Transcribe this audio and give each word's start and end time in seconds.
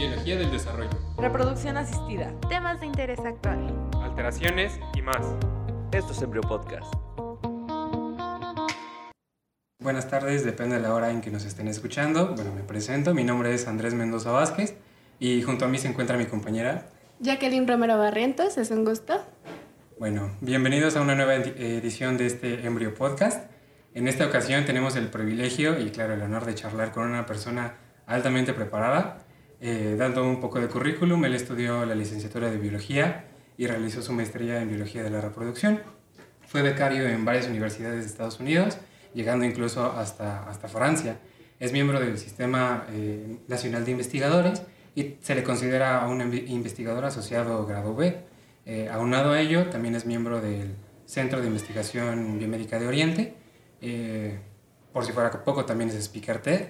biología 0.00 0.38
del 0.38 0.50
desarrollo, 0.50 0.88
reproducción 1.18 1.76
asistida, 1.76 2.32
temas 2.48 2.80
de 2.80 2.86
interés 2.86 3.20
actual, 3.20 3.90
alteraciones 4.02 4.80
y 4.94 5.02
más. 5.02 5.26
Esto 5.92 6.12
es 6.12 6.22
Embryo 6.22 6.40
Podcast. 6.40 6.90
Buenas 9.78 10.08
tardes, 10.08 10.42
depende 10.42 10.76
de 10.76 10.80
la 10.80 10.94
hora 10.94 11.10
en 11.10 11.20
que 11.20 11.30
nos 11.30 11.44
estén 11.44 11.68
escuchando. 11.68 12.34
Bueno, 12.34 12.50
me 12.54 12.62
presento, 12.62 13.12
mi 13.12 13.24
nombre 13.24 13.52
es 13.52 13.68
Andrés 13.68 13.92
Mendoza 13.92 14.30
Vázquez 14.30 14.74
y 15.18 15.42
junto 15.42 15.66
a 15.66 15.68
mí 15.68 15.76
se 15.76 15.88
encuentra 15.88 16.16
mi 16.16 16.24
compañera 16.24 16.86
Jacqueline 17.18 17.68
Romero 17.68 17.98
Barrientos, 17.98 18.56
es 18.56 18.70
un 18.70 18.86
gusto. 18.86 19.22
Bueno, 19.98 20.30
bienvenidos 20.40 20.96
a 20.96 21.02
una 21.02 21.14
nueva 21.14 21.34
edición 21.34 22.16
de 22.16 22.24
este 22.24 22.66
Embryo 22.66 22.94
Podcast. 22.94 23.50
En 23.92 24.08
esta 24.08 24.24
ocasión 24.24 24.64
tenemos 24.64 24.96
el 24.96 25.08
privilegio 25.08 25.78
y 25.78 25.90
claro 25.90 26.14
el 26.14 26.22
honor 26.22 26.46
de 26.46 26.54
charlar 26.54 26.90
con 26.90 27.06
una 27.06 27.26
persona 27.26 27.74
altamente 28.06 28.54
preparada. 28.54 29.26
Eh, 29.60 29.94
dando 29.98 30.24
un 30.24 30.40
poco 30.40 30.58
de 30.60 30.68
currículum, 30.68 31.24
él 31.24 31.34
estudió 31.34 31.84
la 31.84 31.94
licenciatura 31.94 32.50
de 32.50 32.56
biología 32.56 33.26
y 33.58 33.66
realizó 33.66 34.00
su 34.02 34.12
maestría 34.12 34.62
en 34.62 34.68
biología 34.68 35.02
de 35.02 35.10
la 35.10 35.20
reproducción. 35.20 35.80
Fue 36.46 36.62
becario 36.62 37.06
en 37.06 37.24
varias 37.24 37.46
universidades 37.46 38.00
de 38.00 38.06
Estados 38.06 38.40
Unidos, 38.40 38.78
llegando 39.14 39.44
incluso 39.44 39.92
hasta, 39.92 40.48
hasta 40.48 40.68
Francia. 40.68 41.18
Es 41.60 41.72
miembro 41.72 42.00
del 42.00 42.16
Sistema 42.18 42.86
eh, 42.90 43.36
Nacional 43.46 43.84
de 43.84 43.90
Investigadores 43.90 44.62
y 44.94 45.16
se 45.20 45.34
le 45.34 45.42
considera 45.42 46.06
un 46.08 46.20
investigador 46.34 47.04
asociado 47.04 47.66
grado 47.66 47.94
B. 47.94 48.16
Eh, 48.66 48.88
aunado 48.90 49.32
a 49.32 49.40
ello, 49.40 49.68
también 49.68 49.94
es 49.94 50.06
miembro 50.06 50.40
del 50.40 50.74
Centro 51.04 51.40
de 51.40 51.48
Investigación 51.48 52.38
Biomédica 52.38 52.78
de 52.78 52.86
Oriente. 52.86 53.34
Eh, 53.80 54.38
por 54.92 55.04
si 55.04 55.12
fuera 55.12 55.30
poco, 55.44 55.64
también 55.64 55.90
es 55.90 55.96
speaker 55.96 56.40
TED. 56.40 56.68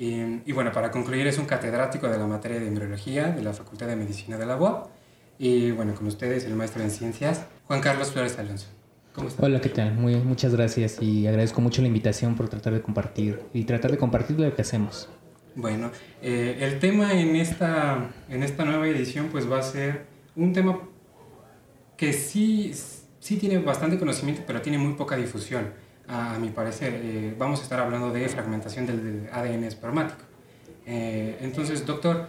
Y, 0.00 0.40
y, 0.46 0.52
bueno, 0.52 0.72
para 0.72 0.90
concluir, 0.90 1.26
es 1.26 1.36
un 1.36 1.44
catedrático 1.44 2.08
de 2.08 2.16
la 2.16 2.26
materia 2.26 2.58
de 2.58 2.66
embriología 2.66 3.32
de 3.32 3.42
la 3.42 3.52
Facultad 3.52 3.86
de 3.86 3.96
Medicina 3.96 4.38
de 4.38 4.46
la 4.46 4.56
UAP. 4.56 4.86
Y 5.38 5.72
bueno, 5.72 5.94
con 5.94 6.06
ustedes, 6.06 6.46
el 6.46 6.54
maestro 6.54 6.82
en 6.82 6.90
ciencias, 6.90 7.44
Juan 7.66 7.82
Carlos 7.82 8.10
Flores 8.10 8.38
Alonso. 8.38 8.68
¿Cómo 9.14 9.28
está? 9.28 9.44
Hola, 9.44 9.60
¿qué 9.60 9.68
tal? 9.68 9.92
Muy, 9.92 10.16
muchas 10.16 10.54
gracias 10.54 11.02
y 11.02 11.26
agradezco 11.26 11.60
mucho 11.60 11.82
la 11.82 11.88
invitación 11.88 12.34
por 12.34 12.48
tratar 12.48 12.72
de 12.72 12.80
compartir 12.80 13.42
y 13.52 13.64
tratar 13.64 13.90
de 13.90 13.98
compartir 13.98 14.40
lo 14.40 14.54
que 14.54 14.62
hacemos. 14.62 15.10
Bueno, 15.54 15.90
eh, 16.22 16.56
el 16.60 16.78
tema 16.78 17.12
en 17.12 17.36
esta, 17.36 18.10
en 18.30 18.42
esta 18.42 18.64
nueva 18.64 18.88
edición 18.88 19.28
pues 19.30 19.50
va 19.50 19.58
a 19.58 19.62
ser 19.62 20.06
un 20.34 20.54
tema 20.54 20.80
que 21.98 22.14
sí, 22.14 22.72
sí 23.18 23.36
tiene 23.36 23.58
bastante 23.58 23.98
conocimiento, 23.98 24.44
pero 24.46 24.62
tiene 24.62 24.78
muy 24.78 24.94
poca 24.94 25.16
difusión, 25.16 25.72
a, 26.10 26.38
mi 26.38 26.48
parecer. 26.50 27.00
Eh, 27.02 27.34
vamos 27.38 27.60
a 27.60 27.62
estar 27.62 27.80
hablando 27.80 28.12
de 28.12 28.28
fragmentación 28.28 28.86
del, 28.86 29.28
ADN 29.32 29.64
espermático. 29.64 30.20
Eh, 30.86 31.38
entonces, 31.40 31.86
doctor, 31.86 32.28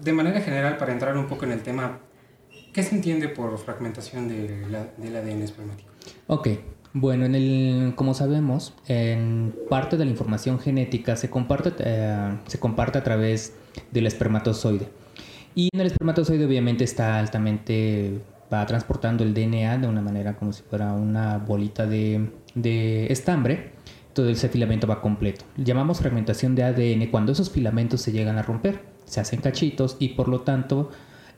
de 0.00 0.12
manera 0.12 0.40
general, 0.40 0.76
para 0.76 0.92
entrar 0.92 1.16
un 1.16 1.26
poco 1.26 1.44
en 1.44 1.52
el 1.52 1.62
tema, 1.62 1.98
¿qué 2.72 2.82
se 2.82 2.94
entiende 2.94 3.28
por 3.28 3.56
fragmentación 3.58 4.28
de 4.28 4.48
del 4.96 5.16
ADN 5.16 5.42
espermático? 5.42 5.90
Ok, 6.26 6.48
bueno, 6.94 7.26
en 7.26 7.34
el, 7.34 7.92
como 7.96 8.14
sabemos, 8.14 8.74
en 8.86 9.54
parte 9.68 9.96
de 9.96 10.04
la 10.04 10.10
información 10.10 10.58
genética 10.58 11.16
se 11.16 11.28
comparte, 11.28 11.72
eh, 11.80 12.38
se 12.46 12.58
comparte 12.58 12.98
a 12.98 13.04
través 13.04 13.54
del 13.90 14.06
espermatozoide. 14.06 14.88
Y 15.54 15.68
en 15.72 15.80
el 15.80 15.88
espermatozoide 15.88 16.46
obviamente 16.46 16.84
está 16.84 17.18
altamente, 17.18 18.20
va 18.52 18.64
transportando 18.66 19.24
el 19.24 19.34
DNA 19.34 19.78
de 19.78 19.88
una 19.88 20.00
manera 20.00 20.36
como 20.36 20.52
si 20.52 20.62
fuera 20.62 20.92
una 20.92 21.38
bolita 21.38 21.86
de, 21.86 22.30
de 22.54 23.06
estambre. 23.12 23.72
Todo 24.12 24.28
ese 24.28 24.48
filamento 24.48 24.86
va 24.86 25.00
completo. 25.00 25.44
Llamamos 25.56 26.00
fragmentación 26.00 26.54
de 26.54 26.64
ADN 26.64 27.10
cuando 27.10 27.32
esos 27.32 27.50
filamentos 27.50 28.00
se 28.00 28.12
llegan 28.12 28.38
a 28.38 28.42
romper, 28.42 28.80
se 29.04 29.20
hacen 29.20 29.40
cachitos 29.40 29.96
y 30.00 30.08
por 30.10 30.28
lo 30.28 30.40
tanto 30.40 30.90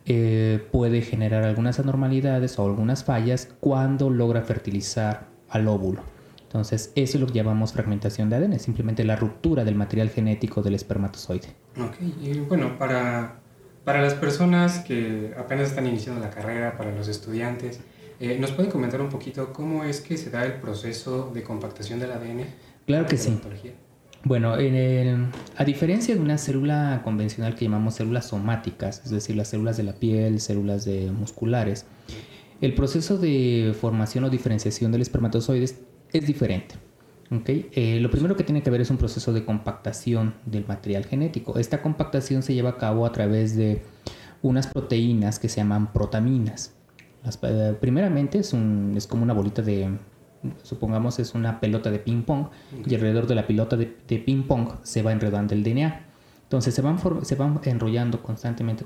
eh, 0.07 0.67
puede 0.73 1.03
generar 1.03 1.45
algunas 1.45 1.79
anormalidades 1.79 2.59
o 2.59 2.67
algunas 2.67 3.05
fallas 3.05 3.49
cuando 3.61 4.09
logra 4.09 4.43
fertilizar 4.43 5.27
al 5.49 5.69
óvulo. 5.69 6.03
Entonces, 6.43 6.91
eso 6.97 7.17
es 7.17 7.21
lo 7.21 7.27
que 7.29 7.35
llamamos 7.35 7.73
fragmentación 7.73 8.29
de 8.29 8.37
ADN, 8.37 8.59
simplemente 8.59 9.05
la 9.05 9.15
ruptura 9.15 9.65
del 9.65 9.77
material 9.77 10.11
genético 10.11 10.63
del 10.63 10.75
espermatozoide. 10.75 11.55
Ok, 11.79 11.97
y 12.21 12.41
bueno, 12.41 12.77
para, 12.77 13.40
para 13.85 14.03
las 14.03 14.15
personas 14.15 14.81
que 14.81 15.33
apenas 15.39 15.71
están 15.71 15.87
iniciando 15.87 16.21
la 16.21 16.31
carrera, 16.31 16.77
para 16.77 16.95
los 16.95 17.09
estudiantes, 17.09 17.81
eh, 18.21 18.39
¿nos 18.39 18.53
pueden 18.53 18.71
comentar 18.71 19.01
un 19.01 19.09
poquito 19.09 19.53
cómo 19.53 19.85
es 19.85 20.01
que 20.01 20.17
se 20.17 20.31
da 20.31 20.45
el 20.45 20.55
proceso 20.55 21.31
de 21.33 21.43
compactación 21.43 21.99
del 21.99 22.13
ADN? 22.13 22.45
Claro 22.87 23.07
que 23.07 23.17
sí. 23.17 23.39
Bueno, 24.23 24.59
en 24.59 24.75
el, 24.75 25.27
a 25.57 25.65
diferencia 25.65 26.15
de 26.15 26.21
una 26.21 26.37
célula 26.37 27.01
convencional 27.03 27.55
que 27.55 27.65
llamamos 27.65 27.95
células 27.95 28.29
somáticas, 28.29 29.01
es 29.05 29.11
decir, 29.11 29.35
las 29.37 29.49
células 29.49 29.79
de 29.79 29.85
la 29.85 29.95
piel, 29.95 30.41
células 30.41 30.85
de 30.85 31.11
musculares, 31.11 31.87
el 32.61 32.75
proceso 32.75 33.17
de 33.17 33.75
formación 33.81 34.25
o 34.25 34.31
diferenciación 34.31 34.93
del 34.93 35.01
espermatozoide 35.01 35.65
es 36.13 36.27
diferente. 36.27 36.75
¿Okay? 37.31 37.71
Eh, 37.73 37.99
lo 38.01 38.11
primero 38.11 38.37
que 38.37 38.45
tiene 38.45 38.63
que 38.63 38.71
ver 38.71 38.81
es 38.81 38.91
un 38.91 38.97
proceso 38.97 39.33
de 39.33 39.45
compactación 39.45 40.35
del 40.47 40.67
material 40.67 41.05
genético. 41.05 41.59
Esta 41.59 41.83
compactación 41.83 42.43
se 42.43 42.55
lleva 42.55 42.71
a 42.71 42.77
cabo 42.77 43.07
a 43.07 43.13
través 43.13 43.57
de 43.57 43.83
unas 44.43 44.67
proteínas 44.67 45.39
que 45.39 45.49
se 45.49 45.57
llaman 45.59 45.93
protaminas. 45.93 46.75
Las, 47.25 47.39
eh, 47.43 47.77
primeramente 47.81 48.39
es, 48.39 48.53
un, 48.53 48.95
es 48.97 49.07
como 49.07 49.23
una 49.23 49.35
bolita 49.35 49.63
de, 49.63 49.91
supongamos 50.63 51.19
es 51.19 51.35
una 51.35 51.61
pelota 51.61 51.91
de 51.91 51.99
ping 51.99 52.23
pong 52.23 52.47
y 52.87 52.95
alrededor 52.95 53.27
de 53.27 53.35
la 53.35 53.47
pelota 53.47 53.77
de, 53.77 53.97
de 54.09 54.19
ping 54.19 54.45
pong 54.45 54.69
se 54.83 55.03
va 55.03 55.13
enredando 55.13 55.55
el 55.55 55.63
DNA. 55.63 56.07
Entonces 56.45 56.75
se 56.75 56.83
van, 56.83 56.99
se 57.25 57.37
van 57.37 57.61
enrollando 57.63 58.23
constantemente, 58.23 58.85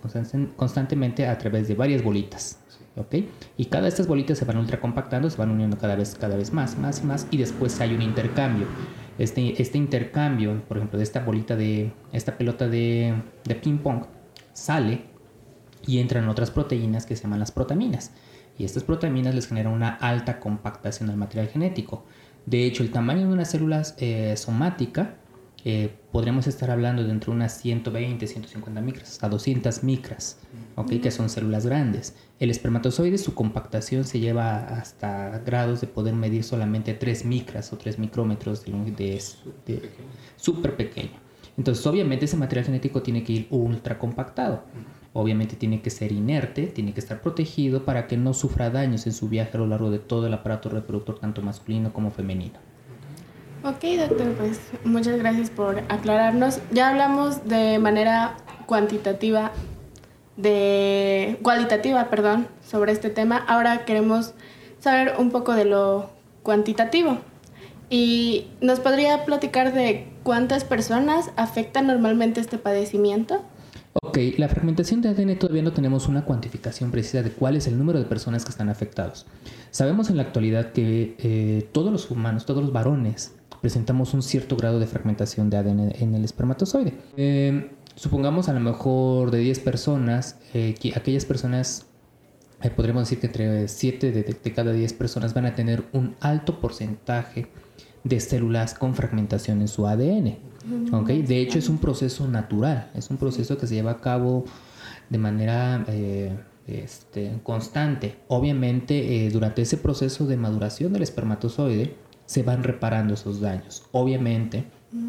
constantemente 0.56 1.26
a 1.26 1.38
través 1.38 1.66
de 1.66 1.74
varias 1.74 2.02
bolitas. 2.02 2.58
¿Ok? 2.96 3.14
Y 3.56 3.66
cada 3.66 3.84
de 3.84 3.88
estas 3.88 4.06
bolitas 4.06 4.38
se 4.38 4.44
van 4.44 4.56
ultracompactando, 4.56 5.30
se 5.30 5.36
van 5.36 5.50
uniendo 5.50 5.78
cada 5.78 5.96
vez, 5.96 6.16
cada 6.18 6.36
vez 6.36 6.52
más, 6.52 6.78
más 6.78 7.02
y 7.02 7.06
más, 7.06 7.26
y 7.30 7.36
después 7.36 7.80
hay 7.80 7.94
un 7.94 8.02
intercambio. 8.02 8.66
Este, 9.18 9.60
este 9.60 9.78
intercambio, 9.78 10.62
por 10.66 10.76
ejemplo, 10.78 10.98
de 10.98 11.04
esta 11.04 11.20
bolita 11.20 11.56
de, 11.56 11.92
esta 12.12 12.36
pelota 12.36 12.68
de, 12.68 13.14
de 13.44 13.54
ping 13.54 13.78
pong, 13.78 14.04
sale 14.52 15.04
y 15.86 15.98
entran 15.98 16.28
otras 16.28 16.50
proteínas 16.50 17.06
que 17.06 17.16
se 17.16 17.24
llaman 17.24 17.40
las 17.40 17.52
protaminas. 17.52 18.12
Y 18.58 18.64
estas 18.64 18.84
protaminas 18.84 19.34
les 19.34 19.48
generan 19.48 19.72
una 19.72 19.88
alta 19.88 20.38
compactación 20.38 21.08
del 21.08 21.16
material 21.16 21.48
genético. 21.48 22.04
De 22.46 22.64
hecho, 22.64 22.82
el 22.82 22.90
tamaño 22.90 23.26
de 23.26 23.32
una 23.32 23.44
célula 23.44 23.82
eh, 23.98 24.36
somática 24.36 25.16
eh, 25.66 25.96
podríamos 26.12 26.46
estar 26.46 26.70
hablando 26.70 27.02
de 27.04 27.10
entre 27.10 27.30
unas 27.30 27.58
120, 27.58 28.26
150 28.26 28.80
micras, 28.82 29.12
hasta 29.12 29.30
200 29.30 29.82
micras, 29.82 30.38
¿okay? 30.76 30.98
que 30.98 31.10
son 31.10 31.30
células 31.30 31.64
grandes. 31.64 32.14
El 32.38 32.50
espermatozoide, 32.50 33.16
su 33.16 33.34
compactación 33.34 34.04
se 34.04 34.20
lleva 34.20 34.58
hasta 34.58 35.38
grados 35.38 35.80
de 35.80 35.86
poder 35.86 36.14
medir 36.14 36.44
solamente 36.44 36.92
3 36.92 37.24
micras 37.24 37.72
o 37.72 37.78
3 37.78 37.98
micrómetros 37.98 38.64
de 38.64 38.72
longitud, 38.72 39.04
súper 40.36 40.76
pequeño. 40.76 41.24
Entonces, 41.56 41.86
obviamente, 41.86 42.26
ese 42.26 42.36
material 42.36 42.66
genético 42.66 43.00
tiene 43.00 43.22
que 43.24 43.32
ir 43.32 43.46
ultra 43.50 43.98
compactado. 43.98 44.64
Obviamente 45.14 45.56
tiene 45.56 45.80
que 45.80 45.90
ser 45.90 46.12
inerte, 46.12 46.66
tiene 46.66 46.92
que 46.92 47.00
estar 47.00 47.22
protegido 47.22 47.84
para 47.84 48.06
que 48.06 48.16
no 48.16 48.34
sufra 48.34 48.68
daños 48.68 49.06
en 49.06 49.12
su 49.12 49.28
viaje 49.28 49.52
a 49.56 49.60
lo 49.60 49.66
largo 49.68 49.90
de 49.90 50.00
todo 50.00 50.26
el 50.26 50.34
aparato 50.34 50.68
reproductor, 50.68 51.20
tanto 51.20 51.40
masculino 51.40 51.92
como 51.92 52.10
femenino. 52.10 52.58
Ok, 53.64 53.82
doctor, 53.96 54.34
pues 54.34 54.60
muchas 54.84 55.16
gracias 55.16 55.48
por 55.48 55.78
aclararnos. 55.88 56.58
Ya 56.70 56.90
hablamos 56.90 57.48
de 57.48 57.78
manera 57.78 58.36
cuantitativa, 58.66 59.52
de 60.36 61.38
cualitativa, 61.40 62.10
perdón, 62.10 62.46
sobre 62.60 62.92
este 62.92 63.08
tema. 63.08 63.38
Ahora 63.38 63.86
queremos 63.86 64.34
saber 64.80 65.14
un 65.18 65.30
poco 65.30 65.54
de 65.54 65.64
lo 65.64 66.10
cuantitativo. 66.42 67.20
¿Y 67.88 68.48
nos 68.60 68.80
podría 68.80 69.24
platicar 69.24 69.72
de 69.72 70.08
cuántas 70.24 70.64
personas 70.64 71.30
afectan 71.36 71.86
normalmente 71.86 72.42
este 72.42 72.58
padecimiento? 72.58 73.46
Ok, 74.02 74.18
la 74.36 74.48
fragmentación 74.48 75.00
de 75.00 75.08
ADN 75.08 75.38
todavía 75.38 75.62
no 75.62 75.72
tenemos 75.72 76.08
una 76.08 76.24
cuantificación 76.24 76.90
precisa 76.90 77.22
de 77.22 77.30
cuál 77.30 77.56
es 77.56 77.66
el 77.66 77.78
número 77.78 77.98
de 77.98 78.04
personas 78.04 78.44
que 78.44 78.50
están 78.50 78.68
afectados. 78.68 79.24
Sabemos 79.70 80.10
en 80.10 80.16
la 80.16 80.24
actualidad 80.24 80.72
que 80.72 81.16
eh, 81.18 81.68
todos 81.72 81.92
los 81.92 82.10
humanos, 82.10 82.44
todos 82.44 82.62
los 82.62 82.72
varones, 82.72 83.36
presentamos 83.64 84.12
un 84.12 84.22
cierto 84.22 84.58
grado 84.58 84.78
de 84.78 84.86
fragmentación 84.86 85.48
de 85.48 85.56
ADN 85.56 85.92
en 85.98 86.14
el 86.14 86.22
espermatozoide. 86.22 86.92
Eh, 87.16 87.70
supongamos 87.94 88.50
a 88.50 88.52
lo 88.52 88.60
mejor 88.60 89.30
de 89.30 89.38
10 89.38 89.60
personas, 89.60 90.36
eh, 90.52 90.74
que 90.78 90.92
aquellas 90.94 91.24
personas, 91.24 91.86
eh, 92.60 92.68
podríamos 92.68 93.04
decir 93.04 93.20
que 93.20 93.28
entre 93.28 93.66
7 93.66 94.12
de, 94.12 94.52
cada 94.52 94.70
10 94.70 94.92
personas 94.92 95.32
van 95.32 95.46
a 95.46 95.54
tener 95.54 95.82
un 95.94 96.14
alto 96.20 96.60
porcentaje 96.60 97.46
de 98.02 98.20
células 98.20 98.74
con 98.74 98.94
fragmentación 98.94 99.62
en 99.62 99.68
su 99.68 99.86
ADN. 99.86 100.36
¿okay? 100.92 101.22
De 101.22 101.40
hecho 101.40 101.58
es 101.58 101.70
un 101.70 101.78
proceso 101.78 102.28
natural, 102.28 102.90
es 102.94 103.08
un 103.08 103.16
proceso 103.16 103.56
que 103.56 103.66
se 103.66 103.76
lleva 103.76 103.92
a 103.92 104.00
cabo 104.02 104.44
de 105.08 105.16
manera... 105.16 105.86
Este, 106.66 107.30
constante. 107.42 108.16
Obviamente, 108.26 109.28
durante 109.30 109.60
ese 109.60 109.76
proceso 109.76 110.26
de 110.26 110.38
maduración 110.38 110.94
del 110.94 111.02
espermatozoide, 111.02 111.94
se 112.26 112.42
van 112.42 112.62
reparando 112.62 113.14
esos 113.14 113.40
daños. 113.40 113.84
Obviamente, 113.92 114.64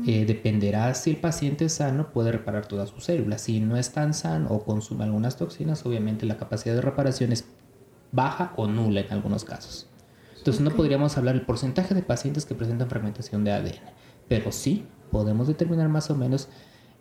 Eh, 0.08 0.26
dependerá 0.26 0.92
si 0.96 1.12
el 1.12 1.18
paciente 1.18 1.66
es 1.66 1.74
sano, 1.74 2.12
puede 2.12 2.32
reparar 2.32 2.66
todas 2.66 2.90
sus 2.90 3.04
células. 3.04 3.42
Si 3.42 3.60
no 3.60 3.78
es 3.78 3.92
tan 3.92 4.16
sano 4.16 4.50
o 4.50 4.64
consume 4.66 5.04
algunas 5.04 5.38
toxinas, 5.38 5.86
obviamente 5.86 6.26
la 6.26 6.38
capacidad 6.38 6.74
de 6.74 6.82
reparación 6.82 7.32
es 7.32 7.46
baja 8.12 8.54
o 8.56 8.66
nula 8.66 9.02
en 9.02 9.14
algunos 9.14 9.44
casos. 9.46 9.88
Entonces 10.40 10.64
no 10.64 10.72
podríamos 10.72 11.16
hablar 11.20 11.36
del 11.36 11.46
porcentaje 11.46 11.94
de 11.94 12.02
pacientes 12.02 12.48
que 12.48 12.56
presentan 12.56 12.90
fragmentación 12.90 13.44
de 13.44 13.52
ADN, 13.52 13.80
pero 14.28 14.52
sí 14.52 14.86
podemos 15.12 15.48
determinar 15.48 15.88
más 15.88 16.10
o 16.10 16.16
menos 16.16 16.50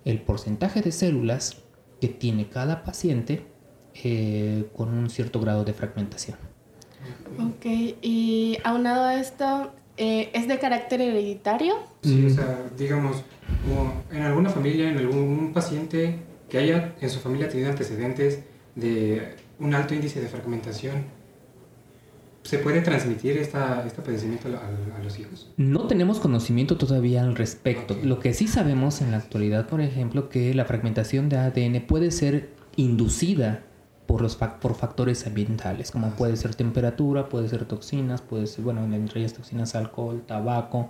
el 0.05 0.21
porcentaje 0.21 0.83
de 0.83 0.93
células 0.93 1.63
que 2.03 2.09
tiene 2.09 2.51
cada 2.51 2.85
paciente 2.85 3.47
eh, 4.03 4.69
con 4.77 4.91
un 4.93 5.09
cierto 5.09 5.41
grado 5.41 5.65
de 5.65 5.73
fragmentación. 5.73 6.37
Ok, 7.39 7.65
y 8.03 8.59
aunado 8.63 9.05
a 9.05 9.15
esto, 9.15 9.73
eh, 9.97 10.31
¿es 10.33 10.49
de 10.49 10.59
carácter 10.59 11.01
hereditario? 11.01 11.75
Sí, 12.03 12.27
o 12.27 12.31
sea, 12.31 12.59
digamos, 12.77 13.23
en 14.11 14.23
alguna 14.23 14.51
familia, 14.51 14.91
en 14.91 14.99
algún 14.99 15.53
paciente 15.53 16.19
que 16.49 16.59
haya 16.59 16.95
en 17.01 17.11
su 17.11 17.21
familia 17.21 17.49
tenido 17.49 17.71
antecedentes 17.71 18.41
de 18.75 19.37
un 19.59 19.75
alto 19.75 19.95
índice 19.95 20.21
de 20.21 20.29
fragmentación, 20.29 21.05
¿se 22.43 22.59
puede 22.59 22.81
transmitir 22.81 23.39
esta, 23.39 23.85
este 23.87 24.03
padecimiento 24.03 24.49
a, 24.49 25.03
los 25.03 25.19
hijos? 25.19 25.51
No 25.57 25.87
tenemos 25.87 26.19
conocimiento 26.19 26.77
todavía 26.77 27.23
al 27.23 27.37
respecto. 27.37 27.97
Lo 28.03 28.21
que 28.21 28.35
sí 28.35 28.49
sabemos 28.49 29.01
en 29.01 29.13
la 29.13 29.19
actualidad, 29.19 29.69
por 29.69 29.81
ejemplo, 29.81 30.29
que 30.29 30.55
la 30.55 30.65
fragmentación 30.65 31.29
de 31.29 31.37
ADN 31.37 31.87
puede 31.87 32.11
ser 32.11 32.51
inducida 32.77 33.63
por, 34.15 34.23
los 34.23 34.37
por 34.37 34.77
factores 34.77 35.27
ambientales, 35.27 35.91
como 35.91 36.11
puede 36.11 36.37
ser 36.37 36.55
temperatura, 36.55 37.29
puede 37.29 37.49
ser 37.49 37.65
toxinas, 37.65 38.23
puede 38.23 38.47
ser, 38.47 38.63
bueno, 38.63 38.85
entre 38.85 39.19
ellas 39.19 39.33
toxinas, 39.33 39.75
alcohol, 39.75 40.23
tabaco, 40.25 40.89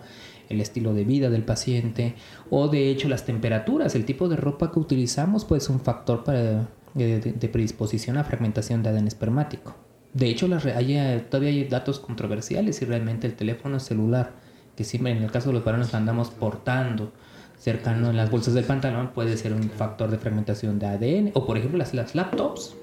el 0.50 0.60
estilo 0.60 0.92
de 0.92 1.04
vida 1.04 1.30
del 1.30 1.42
paciente, 1.42 2.16
o 2.50 2.68
de 2.68 2.90
hecho 2.90 3.08
las 3.08 3.24
temperaturas, 3.24 3.94
el 3.94 4.04
tipo 4.04 4.28
de 4.28 4.36
ropa 4.36 4.70
que 4.70 4.78
utilizamos 4.78 5.46
puede 5.46 5.62
ser 5.62 5.74
un 5.74 5.80
factor 5.80 6.22
para, 6.22 6.68
de, 6.92 7.18
de 7.18 7.48
predisposición 7.48 8.18
a 8.18 8.24
fragmentación 8.24 8.82
de 8.82 8.90
ADN 8.90 9.06
espermático. 9.06 9.74
De 10.12 10.28
hecho, 10.28 10.46
las, 10.46 10.66
hay, 10.66 10.98
eh, 10.98 11.24
todavía 11.26 11.48
hay 11.48 11.64
datos 11.64 12.00
controversiales 12.00 12.82
y 12.82 12.84
realmente 12.84 13.26
el 13.26 13.36
teléfono 13.36 13.80
celular, 13.80 14.32
que 14.76 14.84
siempre 14.84 15.12
en 15.12 15.22
el 15.22 15.30
caso 15.30 15.48
de 15.48 15.54
los 15.54 15.64
varones 15.64 15.94
andamos 15.94 16.28
portando, 16.28 17.10
cercano 17.58 18.10
en 18.10 18.18
las 18.18 18.30
bolsas 18.30 18.52
del 18.52 18.64
pantalón 18.64 19.12
puede 19.14 19.38
ser 19.38 19.54
un 19.54 19.70
factor 19.70 20.10
de 20.10 20.18
fragmentación 20.18 20.78
de 20.78 20.84
ADN 20.84 21.30
o 21.32 21.46
por 21.46 21.56
ejemplo 21.56 21.78
las, 21.78 21.94
las 21.94 22.14
laptops 22.14 22.76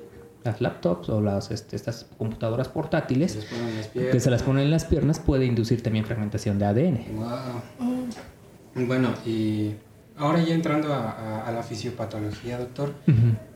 las 0.43 0.61
laptops 0.61 1.09
o 1.09 1.21
las, 1.21 1.51
este, 1.51 1.75
estas 1.75 2.07
computadoras 2.17 2.67
portátiles 2.67 3.47
que 3.93 4.19
se 4.19 4.29
las 4.31 4.43
ponen 4.43 4.65
en 4.65 4.71
las 4.71 4.85
piernas 4.85 5.19
puede 5.19 5.45
inducir 5.45 5.83
también 5.83 6.05
fragmentación 6.05 6.57
de 6.57 6.65
ADN. 6.65 6.99
Wow. 7.15 8.85
Bueno, 8.87 9.13
y 9.25 9.73
ahora 10.17 10.41
ya 10.41 10.53
entrando 10.53 10.93
a, 10.93 11.51
la 11.53 11.63
fisiopatología, 11.63 12.57
doctor, 12.57 12.93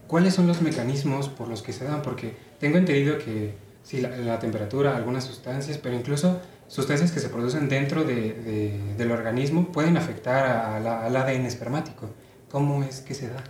¿cuáles 0.07 0.33
son 0.33 0.47
los 0.47 0.61
mecanismos 0.61 1.29
por 1.29 1.47
los 1.47 1.61
que 1.61 1.73
se 1.73 1.85
dan? 1.85 2.01
Porque 2.01 2.35
tengo 2.59 2.77
entendido 2.77 3.17
que 3.17 3.55
sí, 3.83 4.01
la, 4.01 4.39
temperatura, 4.39 4.95
algunas 4.95 5.23
sustancias, 5.23 5.77
pero 5.77 5.95
incluso 5.95 6.39
sustancias 6.67 7.11
que 7.11 7.19
se 7.19 7.29
producen 7.29 7.69
dentro 7.69 8.03
de, 8.03 8.93
del 8.97 9.11
organismo 9.11 9.71
pueden 9.71 9.97
afectar 9.97 10.45
al 10.85 11.15
ADN 11.15 11.45
espermático. 11.45 12.09
¿Cómo 12.51 12.83
es 12.83 13.01
que 13.01 13.13
se 13.13 13.29
da? 13.29 13.43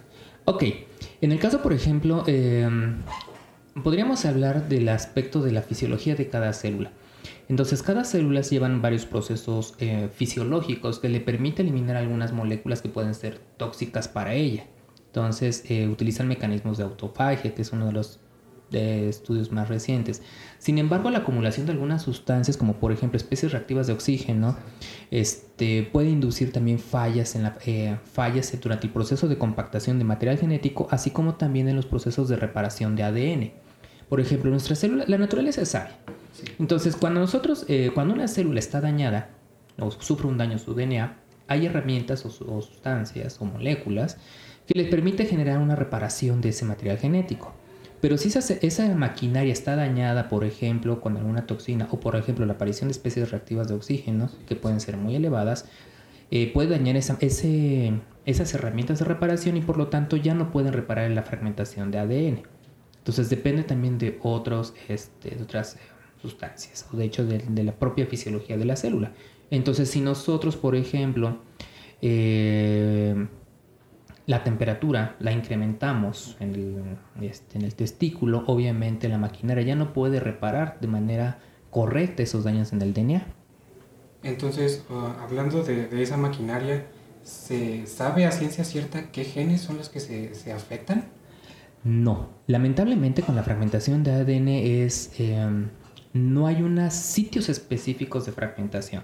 Ok, 0.46 0.64
en 1.22 1.32
el 1.32 1.40
caso, 1.40 1.62
por 1.62 1.74
ejemplo, 1.74 2.24
em, 2.28 2.98
podríamos 3.84 4.26
hablar 4.26 4.68
del 4.70 4.90
aspecto 4.90 5.42
de 5.42 5.52
la 5.52 5.62
fisiología 5.62 6.16
de 6.16 6.28
cada 6.30 6.54
célula. 6.54 6.92
Entonces, 7.48 7.84
cada 7.84 8.04
célula 8.04 8.42
llevan 8.42 8.82
varios 8.82 9.06
procesos 9.06 9.76
eh, 9.80 10.10
fisiológicos 10.14 11.00
que 11.00 11.10
le 11.10 11.20
permiten 11.20 11.68
eliminar 11.68 11.96
algunas 11.98 12.34
moléculas 12.34 12.82
que 12.82 12.90
pueden 12.90 13.14
ser 13.14 13.40
tóxicas 13.58 14.08
para 14.08 14.34
ella. 14.34 14.66
Entonces, 15.08 15.64
eh, 15.70 15.88
utilizan 15.88 16.28
mecanismos 16.28 16.78
de 16.78 16.84
autofagia, 16.84 17.54
que 17.54 17.62
es 17.62 17.72
uno 17.72 17.88
de 17.88 17.94
los 17.94 18.20
estudios 18.80 19.52
más 19.52 19.70
recientes. 19.70 20.22
Sin 20.60 20.78
embargo, 20.78 21.10
la 21.10 21.20
acumulación 21.20 21.66
de 21.66 21.74
algunas 21.74 22.02
sustancias, 22.02 22.58
como 22.58 22.74
por 22.80 22.92
ejemplo 22.92 23.18
especies 23.18 23.52
reactivas 23.52 23.88
de 23.88 23.94
oxígeno, 23.94 24.58
este, 25.12 25.84
puede 25.92 26.10
inducir 26.10 26.52
también 26.52 26.80
fallas, 26.80 27.36
en 27.36 27.44
la, 27.44 27.58
eh, 27.66 27.98
fallas 28.12 28.58
durante 28.62 28.88
el 28.88 28.94
proceso 28.94 29.28
de 29.28 29.38
compactación 29.38 30.00
de 30.00 30.06
material 30.06 30.38
genético, 30.38 30.88
así 30.92 31.12
como 31.12 31.36
también 31.36 31.68
en 31.68 31.76
los 31.76 31.86
procesos 31.86 32.30
de 32.30 32.36
reparación 32.36 32.96
de 32.96 33.04
ADN. 33.04 33.52
Por 34.10 34.20
ejemplo, 34.20 34.52
nuestra 34.52 34.76
célula, 34.76 35.06
la 35.08 35.18
naturaleza 35.18 35.66
sabe. 35.66 35.92
Entonces, 36.60 36.96
cuando 36.96 37.20
nosotros, 37.20 37.66
eh, 37.68 37.92
cuando 37.94 38.14
una 38.14 38.28
célula 38.28 38.60
está 38.60 38.82
dañada 38.82 39.30
o 39.80 39.92
sufre 39.92 40.28
un 40.28 40.38
daño 40.38 40.54
en 40.54 40.60
su 40.60 40.74
DNA, 40.74 41.18
hay 41.48 41.66
herramientas 41.66 42.26
o, 42.26 42.30
o 42.54 42.62
sustancias 42.62 43.38
o 43.40 43.46
moléculas 43.46 44.18
que 44.68 44.78
les 44.78 44.90
permite 44.90 45.26
generar 45.26 45.60
una 45.60 45.76
reparación 45.76 46.42
de 46.42 46.50
ese 46.50 46.66
material 46.66 46.98
genético. 46.98 47.54
Pero 48.06 48.20
si 48.20 48.28
esa, 48.28 48.96
maquinaria 48.96 49.52
está 49.52 49.76
dañada, 49.76 50.30
por 50.30 50.44
ejemplo, 50.44 51.02
con 51.02 51.18
alguna 51.18 51.48
toxina 51.48 51.88
o 51.90 52.00
por 52.00 52.16
ejemplo 52.16 52.46
la 52.46 52.54
aparición 52.54 52.88
de 52.88 52.92
especies 52.92 53.32
reactivas 53.32 53.68
de 53.68 53.74
oxígeno, 53.74 54.30
que 54.48 54.56
pueden 54.56 54.80
ser 54.80 54.96
muy 54.96 55.16
elevadas, 55.16 55.66
eh, 56.30 56.54
puede 56.54 56.70
dañar 56.70 56.98
esa, 56.98 57.18
esas 57.20 58.54
herramientas 58.54 59.00
de 59.00 59.06
reparación 59.06 59.58
y 59.58 59.62
por 59.62 59.78
lo 59.78 59.88
tanto 59.88 60.18
ya 60.18 60.36
no 60.36 60.52
pueden 60.52 60.72
reparar 60.72 61.10
la 61.10 61.24
fragmentación 61.24 61.90
de 61.90 61.98
ADN. 61.98 62.44
Entonces 63.00 63.32
depende 63.32 63.64
también 63.64 63.98
de, 63.98 64.20
otros, 64.22 64.76
este, 64.88 65.42
otras 65.42 65.74
eh, 65.74 65.80
sustancias, 66.22 66.86
o 66.94 66.98
de 66.98 67.06
hecho 67.06 67.26
de, 67.26 67.40
de, 67.40 67.64
la 67.64 67.72
propia 67.72 68.06
fisiología 68.06 68.56
de 68.56 68.66
la 68.66 68.76
célula. 68.76 69.14
Entonces 69.50 69.90
si 69.90 70.00
nosotros, 70.02 70.58
por 70.58 70.76
ejemplo, 70.76 71.40
eh, 72.04 73.16
la 74.28 74.44
temperatura 74.44 75.16
la 75.20 75.32
incrementamos 75.32 76.36
en 76.40 76.56
el, 76.56 76.98
este, 77.22 77.58
en 77.58 77.64
el, 77.66 77.76
testículo, 77.76 78.44
obviamente 78.48 79.08
la 79.08 79.18
maquinaria 79.18 79.64
ya 79.64 79.76
no 79.76 79.94
puede 79.94 80.20
reparar 80.20 80.78
de 80.82 80.88
manera 80.88 81.40
correcta 81.70 82.24
esos 82.24 82.44
daños 82.44 82.74
en 82.74 82.82
el 82.82 82.94
DNA. 82.94 83.26
Entonces, 84.24 84.84
uh, 84.90 85.22
hablando 85.22 85.64
de, 85.64 86.02
esa 86.02 86.18
maquinaria, 86.18 86.88
¿se 87.24 87.86
sabe 87.86 88.26
a 88.26 88.32
ciencia 88.32 88.64
cierta 88.64 89.12
qué 89.12 89.24
genes 89.24 89.62
son 89.62 89.78
los 89.78 89.90
que 89.90 90.00
se, 90.00 90.34
se 90.34 90.52
afectan? 90.52 91.06
No, 91.84 92.30
lamentablemente 92.48 93.22
con 93.22 93.36
la 93.36 93.44
fragmentación 93.44 94.04
de 94.04 94.12
ADN 94.12 94.48
es... 94.48 95.12
Em, 95.20 95.70
no 96.14 96.48
hay 96.48 96.64
unos 96.64 96.94
sitios 96.94 97.50
específicos 97.50 98.26
de 98.26 98.32
fragmentación. 98.32 99.04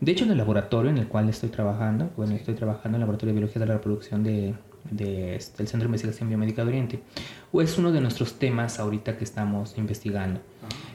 De 0.00 0.12
hecho, 0.12 0.24
en 0.24 0.30
el 0.30 0.38
laboratorio 0.38 0.90
en 0.90 0.98
el 0.98 1.08
cual 1.08 1.28
estoy 1.28 1.48
trabajando, 1.48 2.10
bueno, 2.16 2.34
estoy 2.34 2.54
trabajando 2.54 2.90
en 2.90 2.94
el 2.96 3.00
laboratorio 3.00 3.34
de 3.34 3.40
biología 3.40 3.60
de 3.60 3.66
la 3.66 3.74
reproducción 3.74 4.22
de, 4.22 4.54
de, 4.90 5.36
este, 5.36 5.58
del 5.58 5.68
Centro 5.68 5.86
de 5.86 5.88
Investigación 5.88 6.28
Biomédica 6.28 6.62
de 6.62 6.68
Oriente, 6.68 7.00
o 7.52 7.62
es 7.62 7.78
uno 7.78 7.90
de 7.90 8.00
nuestros 8.00 8.38
temas 8.38 8.78
ahorita 8.78 9.16
que 9.16 9.24
estamos 9.24 9.76
investigando. 9.76 10.40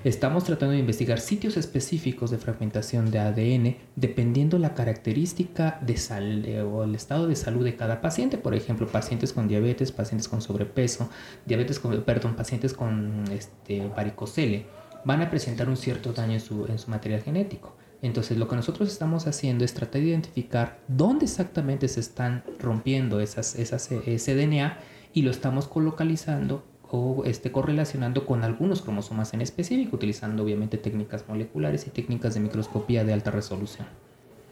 Estamos 0.03 0.43
tratando 0.43 0.73
de 0.73 0.79
investigar 0.79 1.19
sitios 1.19 1.57
específicos 1.57 2.29
de 2.29 2.37
fragmentación 2.37 3.09
de 3.09 3.19
ADN 3.19 3.77
dependiendo 3.95 4.59
la 4.59 4.73
característica 4.73 5.79
de 5.81 5.97
sal, 5.97 6.45
o 6.71 6.83
el 6.83 6.95
estado 6.95 7.27
de 7.27 7.35
salud 7.35 7.63
de 7.63 7.75
cada 7.75 8.01
paciente. 8.01 8.37
Por 8.37 8.53
ejemplo, 8.53 8.87
pacientes 8.87 9.31
con 9.33 9.47
diabetes, 9.47 9.91
pacientes 9.91 10.27
con 10.27 10.41
sobrepeso, 10.41 11.09
diabetes 11.45 11.79
con, 11.79 12.01
perdón, 12.03 12.35
pacientes 12.35 12.73
con 12.73 13.23
este, 13.31 13.87
varicocele 13.95 14.65
van 15.05 15.21
a 15.21 15.29
presentar 15.29 15.69
un 15.69 15.77
cierto 15.77 16.13
daño 16.13 16.33
en 16.33 16.39
su, 16.39 16.65
en 16.65 16.79
su 16.79 16.89
material 16.89 17.21
genético. 17.21 17.75
Entonces 18.03 18.37
lo 18.37 18.49
que 18.49 18.57
nosotros 18.57 18.89
estamos 18.89 19.27
haciendo 19.27 19.63
es 19.63 19.73
tratar 19.73 20.01
de 20.01 20.09
identificar 20.09 20.81
dónde 20.89 21.23
exactamente 21.23 21.87
se 21.87 22.01
están 22.01 22.43
rompiendo 22.59 23.21
esas, 23.21 23.55
esas, 23.55 23.89
ese 23.91 24.35
DNA 24.35 24.77
y 25.13 25.21
lo 25.21 25.31
estamos 25.31 25.69
colocalizando 25.69 26.65
o 26.91 27.23
este, 27.25 27.53
correlacionando 27.53 28.25
con 28.25 28.43
algunos 28.43 28.81
cromosomas 28.81 29.33
en 29.33 29.41
específico, 29.41 29.95
utilizando 29.95 30.43
obviamente 30.43 30.77
técnicas 30.77 31.23
moleculares 31.29 31.87
y 31.87 31.91
técnicas 31.91 32.33
de 32.33 32.41
microscopía 32.41 33.05
de 33.05 33.13
alta 33.13 33.31
resolución. 33.31 33.87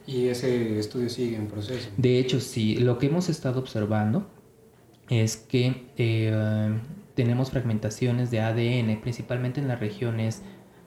¿Y 0.08 0.30
ese 0.30 0.80
estudio 0.80 1.10
sigue 1.10 1.36
en 1.36 1.48
proceso? 1.48 1.90
De 1.98 2.20
hecho, 2.20 2.40
sí, 2.40 2.78
lo 2.78 2.98
que 2.98 3.08
hemos 3.08 3.28
estado 3.28 3.60
observando 3.60 4.28
es 5.10 5.36
que 5.36 5.88
eh, 5.98 6.74
tenemos 7.16 7.52
fragmentaciones 7.52 8.32
de 8.32 8.40
ADN, 8.40 9.02
principalmente 9.02 9.60
en 9.60 9.68
las 9.68 9.82
regiones 9.82 10.42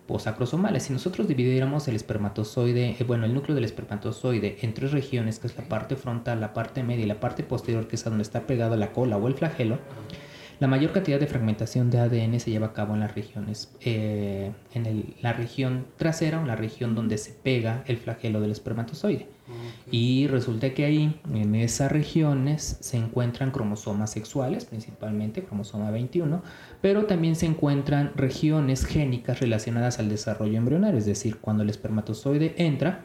posacrosomales. 0.06 0.84
Si 0.84 0.92
nosotros 0.92 1.28
dividiéramos 1.28 1.88
el 1.88 1.96
espermatozoide, 1.96 2.96
eh, 2.99 3.04
bueno, 3.04 3.25
el 3.25 3.34
núcleo 3.34 3.54
del 3.54 3.64
espermatozoide 3.64 4.58
en 4.62 4.75
tres 4.75 4.92
regiones, 4.92 5.38
que 5.38 5.46
es 5.46 5.56
la 5.56 5.64
parte 5.64 5.96
frontal, 5.96 6.40
la 6.40 6.52
parte 6.52 6.82
media 6.82 7.04
y 7.04 7.08
la 7.08 7.20
parte 7.20 7.42
posterior, 7.42 7.88
que 7.88 7.96
es 7.96 8.06
a 8.06 8.11
donde 8.11 8.23
está 8.23 8.46
pegado 8.46 8.76
la 8.76 8.92
cola 8.92 9.16
o 9.16 9.28
el 9.28 9.34
flagelo, 9.34 9.78
la 10.61 10.66
mayor 10.66 10.92
cantidad 10.92 11.18
de 11.18 11.26
fragmentación 11.26 11.90
de 11.90 11.99
ADN 11.99 12.38
se 12.40 12.50
lleva 12.50 12.68
a 12.68 12.73
cabo 12.73 12.94
en 12.94 13.00
las 13.00 13.14
regiones, 13.14 13.75
eh, 13.80 14.52
en 14.73 15.14
la 15.20 15.32
región 15.32 15.87
trasera 15.96 16.38
o 16.38 16.42
en 16.42 16.49
la 16.49 16.56
región 16.56 16.94
donde 16.94 17.18
se 17.18 17.32
pega 17.32 17.82
el 17.87 17.96
flagelo 17.96 18.40
del 18.40 18.50
espermatozoide. 18.50 19.28
Y 19.90 20.26
resulta 20.28 20.73
que 20.73 20.87
ahí, 20.87 21.20
en 21.32 21.54
esas 21.54 21.92
regiones, 21.92 22.78
se 22.80 22.96
encuentran 22.96 23.50
cromosomas 23.50 24.11
sexuales, 24.11 24.64
principalmente 24.64 25.44
cromosoma 25.44 25.90
21, 25.90 26.42
pero 26.80 27.04
también 27.04 27.37
se 27.37 27.44
encuentran 27.44 28.12
regiones 28.16 28.87
génicas 28.87 29.40
relacionadas 29.40 29.99
al 29.99 30.08
desarrollo 30.08 30.56
embrionario, 30.56 30.99
es 30.99 31.04
decir, 31.04 31.38
cuando 31.40 31.62
el 31.62 31.68
espermatozoide 31.68 32.54
entra, 32.56 33.04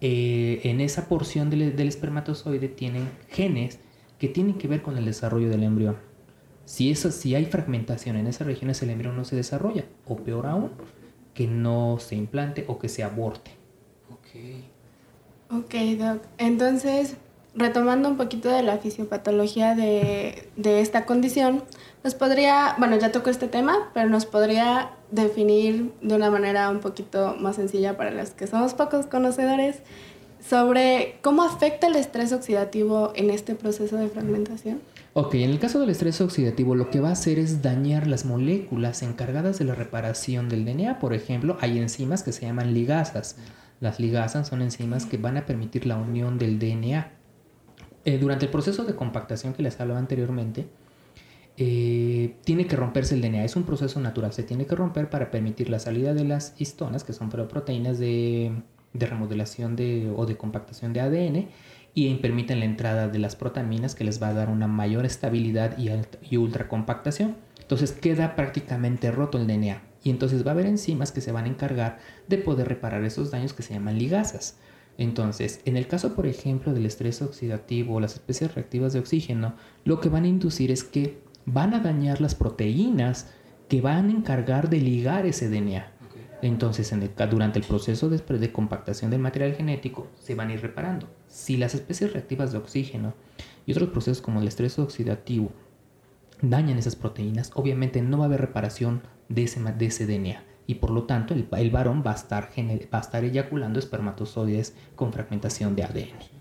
eh, 0.00 0.60
en 0.62 0.80
esa 0.80 1.08
porción 1.08 1.50
del, 1.50 1.74
del 1.74 1.88
espermatozoide 1.88 2.68
tienen 2.68 3.08
genes 3.28 3.80
que 4.20 4.28
tienen 4.28 4.58
que 4.58 4.68
ver 4.68 4.82
con 4.82 4.96
el 4.96 5.04
desarrollo 5.04 5.48
del 5.48 5.64
embrión. 5.64 6.07
Si, 6.68 6.90
eso, 6.90 7.10
si 7.10 7.34
hay 7.34 7.46
fragmentación 7.46 8.16
en 8.16 8.26
esas 8.26 8.46
regiones, 8.46 8.82
el 8.82 8.90
embrión 8.90 9.16
no 9.16 9.24
se 9.24 9.34
desarrolla. 9.34 9.86
O 10.06 10.16
peor 10.16 10.46
aún, 10.46 10.70
que 11.32 11.46
no 11.46 11.96
se 11.98 12.14
implante 12.14 12.66
o 12.68 12.78
que 12.78 12.90
se 12.90 13.02
aborte. 13.02 13.52
Ok. 14.12 15.60
Ok, 15.60 15.74
Doc. 15.98 16.22
Entonces, 16.36 17.16
retomando 17.54 18.10
un 18.10 18.18
poquito 18.18 18.50
de 18.50 18.62
la 18.62 18.76
fisiopatología 18.76 19.74
de, 19.74 20.50
de 20.56 20.82
esta 20.82 21.06
condición, 21.06 21.64
nos 22.04 22.14
podría, 22.14 22.76
bueno, 22.78 22.98
ya 22.98 23.12
tocó 23.12 23.30
este 23.30 23.48
tema, 23.48 23.90
pero 23.94 24.10
nos 24.10 24.26
podría 24.26 24.90
definir 25.10 25.94
de 26.02 26.16
una 26.16 26.30
manera 26.30 26.68
un 26.68 26.80
poquito 26.80 27.34
más 27.40 27.56
sencilla 27.56 27.96
para 27.96 28.10
los 28.10 28.32
que 28.32 28.46
somos 28.46 28.74
pocos 28.74 29.06
conocedores 29.06 29.76
sobre 30.46 31.16
cómo 31.22 31.44
afecta 31.44 31.86
el 31.86 31.96
estrés 31.96 32.34
oxidativo 32.34 33.12
en 33.14 33.30
este 33.30 33.54
proceso 33.54 33.96
de 33.96 34.08
fragmentación. 34.08 34.82
Ok, 35.20 35.34
en 35.34 35.50
el 35.50 35.58
caso 35.58 35.80
del 35.80 35.90
estrés 35.90 36.20
oxidativo 36.20 36.76
lo 36.76 36.90
que 36.90 37.00
va 37.00 37.08
a 37.08 37.12
hacer 37.14 37.40
es 37.40 37.60
dañar 37.60 38.06
las 38.06 38.24
moléculas 38.24 39.02
encargadas 39.02 39.58
de 39.58 39.64
la 39.64 39.74
reparación 39.74 40.48
del 40.48 40.64
DNA. 40.64 41.00
Por 41.00 41.12
ejemplo, 41.12 41.56
hay 41.60 41.78
enzimas 41.78 42.22
que 42.22 42.30
se 42.30 42.46
llaman 42.46 42.72
ligasas. 42.72 43.36
Las 43.80 43.98
ligasas 43.98 44.46
son 44.46 44.62
enzimas 44.62 45.06
que 45.06 45.16
van 45.16 45.36
a 45.36 45.44
permitir 45.44 45.86
la 45.86 45.96
unión 45.96 46.38
del 46.38 46.60
DNA. 46.60 47.10
Eh, 48.04 48.18
durante 48.18 48.44
el 48.44 48.52
proceso 48.52 48.84
de 48.84 48.94
compactación 48.94 49.54
que 49.54 49.64
les 49.64 49.80
hablaba 49.80 49.98
anteriormente, 49.98 50.68
eh, 51.56 52.36
tiene 52.44 52.68
que 52.68 52.76
romperse 52.76 53.16
el 53.16 53.20
DNA. 53.20 53.44
Es 53.44 53.56
un 53.56 53.64
proceso 53.64 53.98
natural. 53.98 54.32
Se 54.32 54.44
tiene 54.44 54.66
que 54.66 54.76
romper 54.76 55.10
para 55.10 55.32
permitir 55.32 55.68
la 55.68 55.80
salida 55.80 56.14
de 56.14 56.26
las 56.26 56.54
histonas, 56.60 57.02
que 57.02 57.12
son 57.12 57.28
proteínas 57.28 57.98
de, 57.98 58.52
de 58.92 59.06
remodelación 59.06 59.74
de, 59.74 60.12
o 60.14 60.26
de 60.26 60.36
compactación 60.36 60.92
de 60.92 61.00
ADN, 61.00 61.48
y 61.94 62.14
permiten 62.16 62.60
la 62.60 62.66
entrada 62.66 63.08
de 63.08 63.18
las 63.18 63.36
protaminas 63.36 63.94
que 63.94 64.04
les 64.04 64.22
va 64.22 64.28
a 64.28 64.34
dar 64.34 64.50
una 64.50 64.68
mayor 64.68 65.04
estabilidad 65.04 65.76
y, 65.78 65.90
y 66.30 66.36
ultracompactación. 66.36 67.36
Entonces 67.60 67.92
queda 67.92 68.36
prácticamente 68.36 69.10
roto 69.10 69.38
el 69.38 69.46
DNA. 69.46 69.82
Y 70.04 70.10
entonces 70.10 70.46
va 70.46 70.52
a 70.52 70.54
haber 70.54 70.66
enzimas 70.66 71.12
que 71.12 71.20
se 71.20 71.32
van 71.32 71.44
a 71.44 71.48
encargar 71.48 71.98
de 72.28 72.38
poder 72.38 72.68
reparar 72.68 73.04
esos 73.04 73.30
daños 73.30 73.52
que 73.52 73.62
se 73.62 73.74
llaman 73.74 73.98
ligasas. 73.98 74.56
Entonces, 74.96 75.60
en 75.64 75.76
el 75.76 75.86
caso, 75.86 76.14
por 76.14 76.26
ejemplo, 76.26 76.72
del 76.72 76.86
estrés 76.86 77.22
oxidativo 77.22 77.94
o 77.94 78.00
las 78.00 78.14
especies 78.14 78.54
reactivas 78.54 78.92
de 78.92 78.98
oxígeno, 78.98 79.54
lo 79.84 80.00
que 80.00 80.08
van 80.08 80.24
a 80.24 80.28
inducir 80.28 80.70
es 80.70 80.82
que 80.82 81.20
van 81.46 81.72
a 81.72 81.80
dañar 81.80 82.20
las 82.20 82.34
proteínas 82.34 83.30
que 83.68 83.80
van 83.80 84.08
a 84.08 84.12
encargar 84.12 84.70
de 84.70 84.80
ligar 84.80 85.26
ese 85.26 85.48
DNA. 85.48 85.92
Entonces, 86.42 86.92
en 86.92 87.02
el, 87.02 87.10
durante 87.30 87.58
el 87.58 87.64
proceso 87.64 88.08
de, 88.08 88.18
de, 88.18 88.52
compactación 88.52 89.10
del 89.10 89.20
material 89.20 89.54
genético, 89.54 90.08
se 90.18 90.34
van 90.34 90.50
a 90.50 90.54
ir 90.54 90.62
reparando. 90.62 91.08
Si 91.26 91.56
las 91.56 91.74
especies 91.74 92.12
reactivas 92.12 92.52
de 92.52 92.58
oxígeno 92.58 93.14
y 93.66 93.72
otros 93.72 93.90
procesos 93.90 94.20
como 94.20 94.40
el 94.40 94.48
estrés 94.48 94.78
oxidativo 94.78 95.50
dañan 96.40 96.78
esas 96.78 96.96
proteínas, 96.96 97.50
obviamente 97.54 98.02
no 98.02 98.18
va 98.18 98.24
a 98.24 98.26
haber 98.26 98.40
reparación 98.40 99.02
de 99.28 99.44
ese, 99.44 99.60
de 99.60 99.86
ese 99.86 100.06
DNA. 100.06 100.44
Y 100.66 100.76
por 100.76 100.90
lo 100.90 101.04
tanto, 101.04 101.34
el, 101.34 101.48
el 101.50 101.70
varón 101.70 102.02
va 102.06 102.12
a, 102.12 102.14
estar 102.14 102.50
va 102.52 102.98
a 102.98 103.00
estar 103.00 103.24
eyaculando 103.24 103.78
espermatozoides 103.78 104.76
con 104.94 105.12
fragmentación 105.12 105.74
de 105.74 105.84
ADN. 105.84 106.38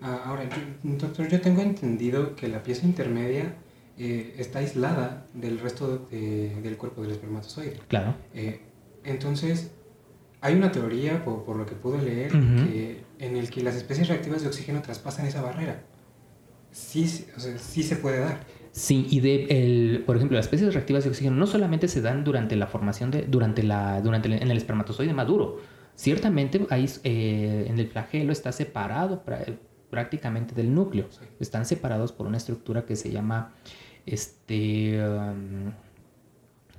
Ah, 0.00 0.22
ahora, 0.24 0.48
doctor, 0.82 1.28
yo 1.28 1.40
tengo 1.40 1.60
entendido 1.60 2.34
que 2.36 2.48
la 2.48 2.62
pieza 2.62 2.86
intermedia 2.86 3.54
eh, 3.98 4.36
está 4.38 4.60
aislada 4.60 5.26
del 5.34 5.58
resto 5.58 6.06
de, 6.10 6.60
del 6.62 6.76
cuerpo 6.76 7.02
del 7.02 7.10
espermatozoide. 7.10 7.80
Claro. 7.88 8.14
Eh, 8.32 8.60
entonces, 9.10 9.70
hay 10.40 10.54
una 10.54 10.70
teoría, 10.70 11.24
por, 11.24 11.44
por 11.44 11.56
lo 11.56 11.66
que 11.66 11.74
pude 11.74 12.02
leer, 12.02 12.34
uh 12.34 12.38
-huh. 12.38 12.66
que, 12.66 13.04
en 13.18 13.36
el 13.36 13.50
que 13.50 13.62
las 13.62 13.74
especies 13.74 14.08
reactivas 14.08 14.42
de 14.42 14.48
oxígeno 14.48 14.80
traspasan 14.82 15.26
esa 15.26 15.42
barrera. 15.42 15.82
Sí, 16.70 17.26
o 17.36 17.40
sea, 17.40 17.58
sí 17.58 17.82
se 17.82 17.96
puede 17.96 18.20
dar. 18.20 18.40
Sí, 18.70 19.06
y 19.10 19.20
de 19.20 19.46
el, 19.46 20.04
por 20.04 20.16
ejemplo, 20.16 20.36
las 20.36 20.46
especies 20.46 20.72
reactivas 20.74 21.02
de 21.04 21.10
oxígeno 21.10 21.36
no 21.36 21.46
solamente 21.46 21.88
se 21.88 22.00
dan 22.00 22.22
durante 22.22 22.54
la 22.54 22.66
formación 22.66 23.10
de, 23.10 23.22
durante 23.22 23.62
la, 23.62 24.00
durante 24.00 24.28
el, 24.28 24.34
en 24.34 24.50
el 24.50 24.56
espermatozoide 24.56 25.12
maduro. 25.12 25.60
Ciertamente 25.96 26.64
ahí 26.70 26.88
eh, 27.02 27.66
en 27.68 27.78
el 27.80 27.88
flagelo 27.88 28.30
está 28.30 28.52
separado 28.52 29.24
pra, 29.24 29.44
prácticamente 29.90 30.54
del 30.54 30.72
núcleo. 30.72 31.06
Sí. 31.10 31.24
Están 31.40 31.64
separados 31.64 32.12
por 32.12 32.26
una 32.26 32.36
estructura 32.36 32.84
que 32.84 32.94
se 32.94 33.10
llama 33.10 33.54
este 34.06 35.02
um, 35.02 35.72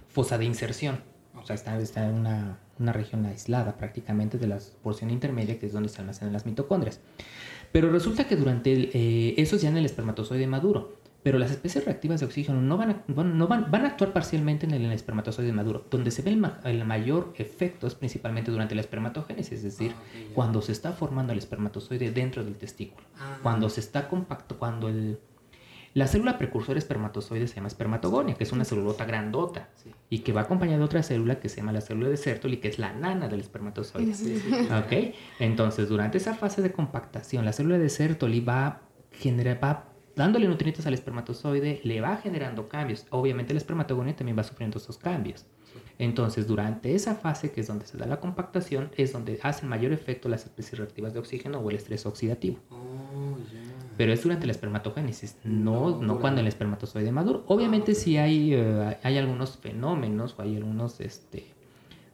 fosa 0.07 0.37
de 0.37 0.45
inserción. 0.45 1.01
O 1.41 1.45
sea, 1.45 1.55
está, 1.55 1.77
está 1.79 2.07
en 2.07 2.15
una, 2.15 2.59
una, 2.79 2.93
región 2.93 3.25
aislada 3.25 3.77
prácticamente 3.77 4.37
de 4.37 4.47
la 4.47 4.59
porción 4.83 5.09
intermedia, 5.09 5.59
que 5.59 5.65
es 5.65 5.73
donde 5.73 5.89
se 5.89 5.99
almacenan 6.01 6.33
las 6.33 6.45
mitocondrias. 6.45 6.99
Pero 7.71 7.91
resulta 7.91 8.27
que 8.27 8.35
durante 8.35 8.73
el, 8.73 8.91
eh, 8.93 9.35
eso 9.37 9.55
es 9.55 9.61
ya 9.61 9.69
en 9.69 9.77
el 9.77 9.85
espermatozoide 9.85 10.47
maduro. 10.47 10.99
Pero 11.21 11.37
las 11.37 11.51
especies 11.51 11.83
reactivas 11.83 12.21
de 12.21 12.27
oxígeno 12.27 12.61
no 12.61 12.77
van 12.77 12.91
a, 12.91 13.03
no 13.07 13.47
van, 13.47 13.69
van 13.69 13.83
a 13.83 13.89
actuar 13.89 14.13
parcialmente 14.13 14.65
en 14.65 14.73
el, 14.73 14.83
en 14.83 14.87
el, 14.87 14.93
espermatozoide 14.93 15.51
maduro. 15.51 15.85
Donde 15.91 16.11
se 16.11 16.21
ve 16.21 16.31
el, 16.31 16.37
ma, 16.37 16.61
el, 16.63 16.85
mayor 16.85 17.33
efecto 17.37 17.87
es 17.87 17.95
principalmente 17.95 18.51
durante 18.51 18.73
la 18.73 18.81
espermatogénesis, 18.81 19.51
es 19.51 19.63
decir, 19.63 19.91
ah, 19.93 20.01
okay, 20.01 20.31
cuando 20.33 20.61
se 20.61 20.71
está 20.71 20.93
formando 20.93 21.33
el 21.33 21.39
espermatozoide 21.39 22.11
dentro 22.11 22.45
del 22.45 22.55
testículo. 22.55 23.05
Ah, 23.19 23.37
cuando 23.43 23.69
se 23.69 23.81
está 23.81 24.07
compacto, 24.07 24.57
cuando 24.57 24.87
el, 24.87 25.19
la 25.93 26.07
célula 26.07 26.37
precursora 26.37 26.77
espermatozoide 26.77 27.47
se 27.47 27.55
llama 27.55 27.67
espermatogonia, 27.67 28.35
que 28.35 28.43
es 28.43 28.51
una 28.51 28.63
celulota 28.63 29.05
grandota 29.05 29.69
sí. 29.75 29.91
y 30.09 30.19
que 30.19 30.33
va 30.33 30.41
acompañada 30.41 30.79
de 30.79 30.83
otra 30.83 31.03
célula 31.03 31.39
que 31.39 31.49
se 31.49 31.57
llama 31.57 31.71
la 31.71 31.81
célula 31.81 32.09
de 32.09 32.17
Sertoli, 32.17 32.57
que 32.57 32.67
es 32.67 32.79
la 32.79 32.93
nana 32.93 33.27
del 33.27 33.39
espermatozoide. 33.39 34.13
Sí, 34.13 34.39
sí, 34.39 34.67
¿Okay? 34.85 35.15
Entonces, 35.39 35.89
durante 35.89 36.17
esa 36.17 36.35
fase 36.35 36.61
de 36.61 36.71
compactación, 36.71 37.43
la 37.45 37.53
célula 37.53 37.77
de 37.77 37.89
Sertoli 37.89 38.39
va, 38.39 38.81
genera, 39.11 39.55
va 39.55 39.85
dándole 40.15 40.47
nutrientes 40.47 40.85
al 40.85 40.93
espermatozoide, 40.93 41.81
le 41.83 42.01
va 42.01 42.17
generando 42.17 42.69
cambios. 42.69 43.07
Obviamente, 43.09 43.53
la 43.53 43.59
espermatogonia 43.59 44.15
también 44.15 44.37
va 44.37 44.43
sufriendo 44.43 44.77
esos 44.77 44.97
cambios. 44.97 45.45
Entonces, 45.97 46.47
durante 46.47 46.95
esa 46.95 47.15
fase, 47.15 47.51
que 47.51 47.61
es 47.61 47.67
donde 47.67 47.85
se 47.85 47.97
da 47.97 48.05
la 48.05 48.19
compactación, 48.19 48.91
es 48.95 49.11
donde 49.11 49.39
hacen 49.43 49.67
mayor 49.67 49.91
efecto 49.91 50.29
las 50.29 50.45
especies 50.45 50.77
reactivas 50.77 51.13
de 51.13 51.19
oxígeno 51.19 51.59
o 51.59 51.69
el 51.69 51.75
estrés 51.75 52.05
oxidativo. 52.05 52.57
Oh, 52.69 53.37
yeah. 53.51 53.68
Pero 53.99 54.13
es 54.13 54.23
durante 54.23 54.45
la 54.45 54.53
espermatogénesis, 54.53 55.35
no, 55.43 55.89
no, 55.89 56.01
no 56.01 56.19
cuando 56.21 56.39
el 56.39 56.47
espermatozoide 56.47 57.11
maduro. 57.11 57.43
Obviamente, 57.47 57.95
sí 57.95 58.15
hay, 58.15 58.55
uh, 58.55 58.95
hay 59.03 59.17
algunos 59.17 59.57
fenómenos 59.57 60.35
o 60.37 60.41
hay 60.41 60.55
algunos 60.55 61.01
este, 61.01 61.47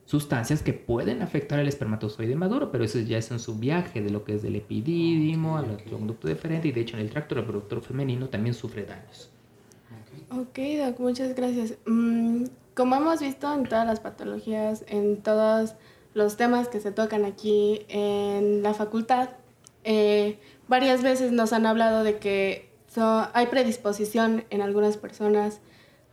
sustancias 0.04 0.64
que 0.64 0.74
pueden 0.74 1.22
afectar 1.22 1.60
al 1.60 1.68
espermatozoide 1.68 2.36
maduro, 2.36 2.72
pero 2.72 2.84
eso 2.84 2.98
ya 2.98 3.20
es 3.20 3.30
en 3.30 3.38
su 3.38 3.60
viaje 3.60 4.02
de 4.02 4.10
lo 4.10 4.24
que 4.24 4.34
es 4.34 4.42
del 4.42 4.56
epidídimo 4.56 5.60
okay, 5.60 5.70
al 5.70 5.76
okay. 5.76 5.92
conducto 5.92 6.28
deferente 6.28 6.70
y 6.70 6.72
de 6.72 6.82
hecho 6.82 6.98
en 6.98 7.04
el 7.04 7.12
tracto 7.12 7.36
reproductor 7.36 7.84
femenino 7.84 8.30
también 8.30 8.56
sufre 8.56 8.84
daños. 8.86 9.30
Ok, 10.32 10.58
Doc, 10.84 11.00
muchas 11.00 11.36
gracias. 11.36 11.76
Mm, 11.86 12.46
como 12.74 12.96
hemos 12.96 13.20
visto 13.20 13.54
en 13.54 13.66
todas 13.66 13.86
las 13.86 14.00
patologías, 14.00 14.86
en 14.88 15.18
todos 15.18 15.76
los 16.16 16.36
temas 16.36 16.68
que 16.68 16.80
se 16.80 16.92
tocan 16.92 17.26
aquí 17.26 17.86
en 17.90 18.64
la 18.64 18.74
facultad, 18.74 19.30
eh, 19.86 20.40
varias 20.68 21.04
veces 21.04 21.32
nos 21.32 21.54
han 21.54 21.66
hablado 21.66 22.04
de 22.04 22.18
que 22.18 22.70
so, 22.94 23.28
hay 23.34 23.46
predisposición 23.46 24.44
en 24.50 24.62
algunas 24.62 24.98
personas 24.98 25.62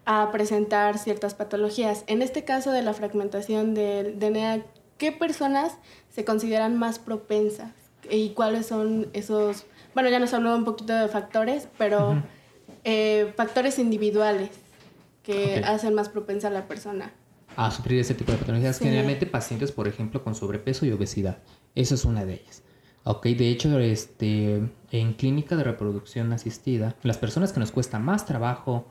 a 0.05 0.31
presentar 0.31 0.99
ciertas 0.99 1.35
patologías. 1.35 2.05
En 2.07 2.23
este 2.23 2.45
caso 2.45 2.71
de 2.71 2.83
la 2.83 2.93
fragmentación 2.93 3.75
del 3.75 4.19
DNA, 4.19 4.63
¿qué 4.99 5.11
personas 5.11 5.79
se 6.11 6.25
consideran 6.25 6.77
más 6.77 6.99
propensas? 6.99 7.73
¿Y 8.11 8.31
cuáles 8.31 8.67
son 8.67 9.09
esos, 9.15 9.65
bueno, 9.95 10.11
ya 10.11 10.19
nos 10.19 10.35
habló 10.35 10.55
un 10.55 10.65
poquito 10.65 10.93
de 10.93 11.09
factores, 11.09 11.69
pero 11.79 12.11
uh 12.11 12.15
-huh. 12.15 12.23
eh, 12.85 13.33
factores 13.37 13.79
individuales 13.79 14.51
que 15.23 15.59
okay. 15.59 15.63
hacen 15.63 15.95
más 15.95 16.09
propensa 16.09 16.49
a 16.49 16.51
la 16.51 16.67
persona? 16.67 17.13
A 17.57 17.71
sufrir 17.71 18.01
ese 18.01 18.15
tipo 18.15 18.33
de 18.33 18.39
patologías. 18.39 18.77
Sí. 18.77 18.85
Generalmente 18.85 19.25
pacientes, 19.27 19.73
por 19.73 19.87
ejemplo, 19.87 20.25
con 20.25 20.35
sobrepeso 20.35 20.85
y 20.85 20.91
obesidad. 20.91 21.39
Esa 21.75 21.95
es 21.95 22.05
una 22.05 22.25
de 22.25 22.35
ellas. 22.35 22.63
Ok, 23.05 23.27
de 23.27 23.49
hecho, 23.49 23.81
este, 23.81 24.63
en 24.93 25.15
clínica 25.15 25.57
de 25.57 25.65
reproducción 25.65 26.33
asistida, 26.33 26.95
las 27.03 27.19
personas 27.19 27.53
que 27.53 27.59
nos 27.59 27.73
cuesta 27.73 27.99
más 27.99 28.27
trabajo 28.27 28.87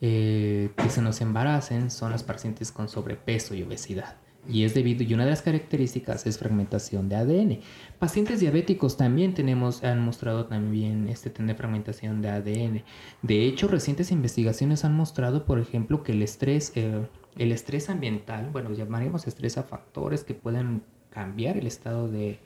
eh, 0.00 0.70
que 0.76 0.90
se 0.90 1.00
nos 1.00 1.20
embaracen 1.20 1.90
son 1.92 2.10
las 2.10 2.24
pacientes 2.24 2.72
con 2.72 2.88
sobrepeso 2.88 3.54
y 3.54 3.62
obesidad. 3.62 4.16
Y 4.48 4.64
es 4.64 4.74
debido, 4.74 5.04
y 5.04 5.14
una 5.14 5.24
de 5.24 5.30
las 5.30 5.40
características 5.40 6.26
es 6.26 6.36
fragmentación 6.36 7.08
de 7.08 7.16
ADN. 7.16 7.60
Pacientes 7.98 8.40
diabéticos 8.40 8.96
también 8.96 9.34
tenemos, 9.34 9.84
han 9.84 10.00
mostrado 10.04 10.46
también 10.46 11.08
este 11.08 11.30
tener 11.30 11.56
fragmentación 11.56 12.20
de 12.22 12.30
ADN. 12.30 12.82
De 13.22 13.46
hecho, 13.46 13.68
recientes 13.68 14.10
investigaciones 14.10 14.84
han 14.84 14.94
mostrado, 14.94 15.46
por 15.46 15.60
ejemplo, 15.60 16.02
que 16.02 16.12
el 16.12 16.22
estrés, 16.22 16.72
eh, 16.74 17.06
el 17.38 17.52
estrés 17.52 17.88
ambiental, 17.88 18.50
bueno, 18.50 18.72
llamaremos 18.72 19.28
estrés 19.28 19.56
a 19.58 19.62
factores 19.62 20.24
que 20.24 20.34
pueden 20.34 20.82
cambiar 21.08 21.56
el 21.56 21.66
estado 21.66 22.08
de, 22.08 22.38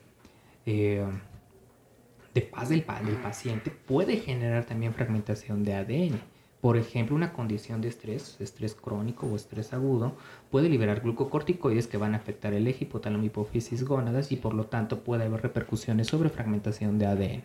eh, 0.71 1.03
de 2.35 2.43
paz 2.43 2.69
del, 2.69 2.83
paciente, 2.83 3.71
puede 3.71 4.19
generar 4.19 4.65
también 4.65 4.93
fragmentación 4.93 5.65
de 5.65 5.73
ADN. 5.73 6.21
Por 6.61 6.77
ejemplo, 6.77 7.17
una 7.17 7.33
condición 7.33 7.81
de 7.81 7.89
estrés, 7.89 8.37
estrés 8.39 8.75
crónico 8.75 9.27
o 9.27 9.35
estrés 9.35 9.73
agudo, 9.73 10.13
puede 10.51 10.69
liberar 10.69 11.01
glucocorticoides 11.01 11.87
que 11.87 11.97
van 11.97 12.13
a 12.13 12.19
afectar 12.19 12.53
el 12.53 12.67
eje 12.67 12.85
hipotálamo 12.85 13.25
hipófisis 13.25 13.83
gónadas 13.83 14.31
y 14.31 14.37
por 14.37 14.53
lo 14.53 14.67
tanto 14.67 15.05
puede 15.05 15.25
haber 15.25 15.41
repercusiones 15.41 16.09
sobre 16.09 16.29
fragmentación 16.29 16.99
de 16.99 17.07
ADN. 17.07 17.43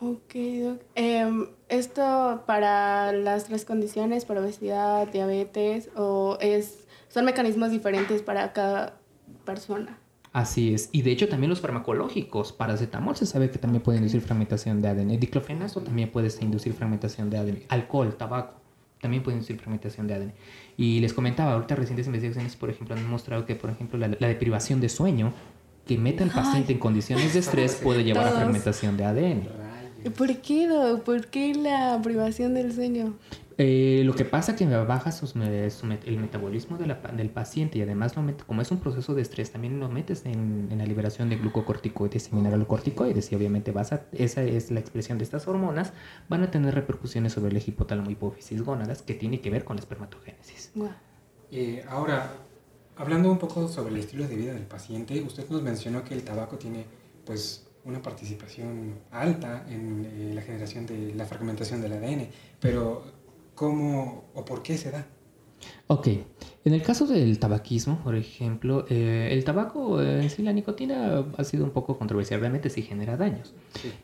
Ok, 0.00 0.34
doc. 0.62 0.80
Em, 0.94 1.48
¿Esto 1.68 2.44
para 2.46 3.12
las 3.12 3.46
tres 3.46 3.64
condiciones, 3.64 4.24
para 4.24 4.40
obesidad, 4.40 5.08
diabetes, 5.08 5.90
o 5.96 6.38
es, 6.40 6.86
son 7.08 7.24
mecanismos 7.24 7.72
diferentes 7.72 8.22
para 8.22 8.52
cada 8.52 9.00
persona? 9.44 9.98
Así 10.38 10.72
es. 10.72 10.88
Y 10.92 11.02
de 11.02 11.10
hecho 11.10 11.28
también 11.28 11.50
los 11.50 11.60
farmacológicos, 11.60 12.52
paracetamol 12.52 13.16
se 13.16 13.26
sabe 13.26 13.50
que 13.50 13.58
también 13.58 13.82
puede 13.82 13.98
inducir 13.98 14.20
fragmentación 14.20 14.80
de 14.80 14.86
ADN. 14.86 15.18
Diclofenaco 15.18 15.80
también 15.80 16.12
puede 16.12 16.28
inducir 16.40 16.74
fragmentación 16.74 17.28
de 17.28 17.38
ADN. 17.38 17.58
Alcohol, 17.68 18.16
tabaco, 18.16 18.54
también 19.00 19.24
puede 19.24 19.36
inducir 19.36 19.56
fragmentación 19.56 20.06
de 20.06 20.14
ADN. 20.14 20.32
Y 20.76 21.00
les 21.00 21.12
comentaba, 21.12 21.54
ahorita 21.54 21.74
recientes 21.74 22.06
investigaciones, 22.06 22.54
por 22.54 22.70
ejemplo, 22.70 22.94
han 22.94 23.04
mostrado 23.10 23.46
que, 23.46 23.56
por 23.56 23.70
ejemplo, 23.70 23.98
la, 23.98 24.28
deprivación 24.28 24.80
de 24.80 24.88
sueño 24.88 25.32
que 25.88 25.98
meta 25.98 26.22
al 26.22 26.30
paciente 26.30 26.72
en 26.72 26.78
condiciones 26.78 27.32
de 27.32 27.40
estrés 27.40 27.74
puede 27.74 28.04
llevar 28.04 28.28
a 28.28 28.30
fragmentación 28.30 28.96
de 28.96 29.04
ADN. 29.06 29.48
¿Por 30.16 30.36
qué, 30.36 30.68
¿Por 31.04 31.26
qué 31.26 31.52
la 31.52 32.00
privación 32.00 32.54
del 32.54 32.72
sueño? 32.72 33.14
Eh, 33.60 34.02
lo 34.04 34.14
que 34.14 34.24
pasa 34.24 34.52
es 34.52 34.58
que 34.58 34.66
baja 34.66 35.10
el 36.06 36.18
metabolismo 36.18 36.78
del 36.78 37.30
paciente 37.30 37.78
y 37.78 37.82
además 37.82 38.14
lo 38.14 38.24
como 38.46 38.62
es 38.62 38.70
un 38.70 38.78
proceso 38.78 39.16
de 39.16 39.22
estrés, 39.22 39.50
también 39.50 39.80
lo 39.80 39.88
metes 39.88 40.24
en, 40.26 40.68
la 40.78 40.86
liberación 40.86 41.28
de 41.28 41.36
glucocorticoides 41.38 42.28
y 42.28 42.36
mineralocorticoides 42.36 43.32
y 43.32 43.34
obviamente 43.34 43.72
vas 43.72 43.92
a, 43.92 44.06
esa 44.12 44.44
es 44.44 44.70
la 44.70 44.78
expresión 44.78 45.18
de 45.18 45.24
estas 45.24 45.48
hormonas, 45.48 45.92
van 46.28 46.44
a 46.44 46.52
tener 46.52 46.72
repercusiones 46.72 47.32
sobre 47.32 47.50
el 47.50 47.56
hipotálamo 47.66 48.10
hipófisis 48.10 48.62
gónadas 48.62 49.02
que 49.02 49.14
tiene 49.14 49.40
que 49.40 49.50
ver 49.50 49.64
con 49.64 49.74
la 49.74 49.80
espermatogénesis. 49.80 50.70
Eh, 51.50 51.84
ahora, 51.88 52.30
hablando 52.96 53.28
un 53.28 53.38
poco 53.38 53.66
sobre 53.66 53.92
el 53.92 53.98
estilo 53.98 54.28
de 54.28 54.36
vida 54.36 54.52
del 54.52 54.66
paciente, 54.66 55.20
usted 55.20 55.48
nos 55.50 55.62
mencionó 55.62 56.04
que 56.04 56.14
el 56.14 56.22
tabaco 56.22 56.58
tiene 56.58 56.84
pues 57.24 57.66
una 57.84 58.00
participación 58.00 59.00
alta 59.10 59.66
en 59.68 60.04
eh, 60.04 60.32
la 60.32 60.42
generación 60.42 60.86
de 60.86 61.12
la 61.16 61.24
fragmentación 61.24 61.80
del 61.80 61.94
ADN, 61.94 62.28
pero 62.60 63.17
¿Cómo 63.58 64.30
o 64.34 64.44
por 64.44 64.62
qué 64.62 64.78
se 64.78 64.92
da? 64.92 65.04
Ok, 65.88 66.06
en 66.64 66.74
el 66.74 66.80
caso 66.80 67.08
del 67.08 67.40
tabaquismo, 67.40 67.98
por 68.04 68.14
ejemplo, 68.14 68.86
eh, 68.88 69.30
el 69.32 69.42
tabaco 69.42 70.00
en 70.00 70.20
eh, 70.20 70.30
sí, 70.30 70.44
la 70.44 70.52
nicotina 70.52 71.24
ha 71.36 71.42
sido 71.42 71.64
un 71.64 71.72
poco 71.72 71.98
controversial, 71.98 72.38
realmente 72.38 72.70
sí 72.70 72.82
genera 72.82 73.16
daños. 73.16 73.54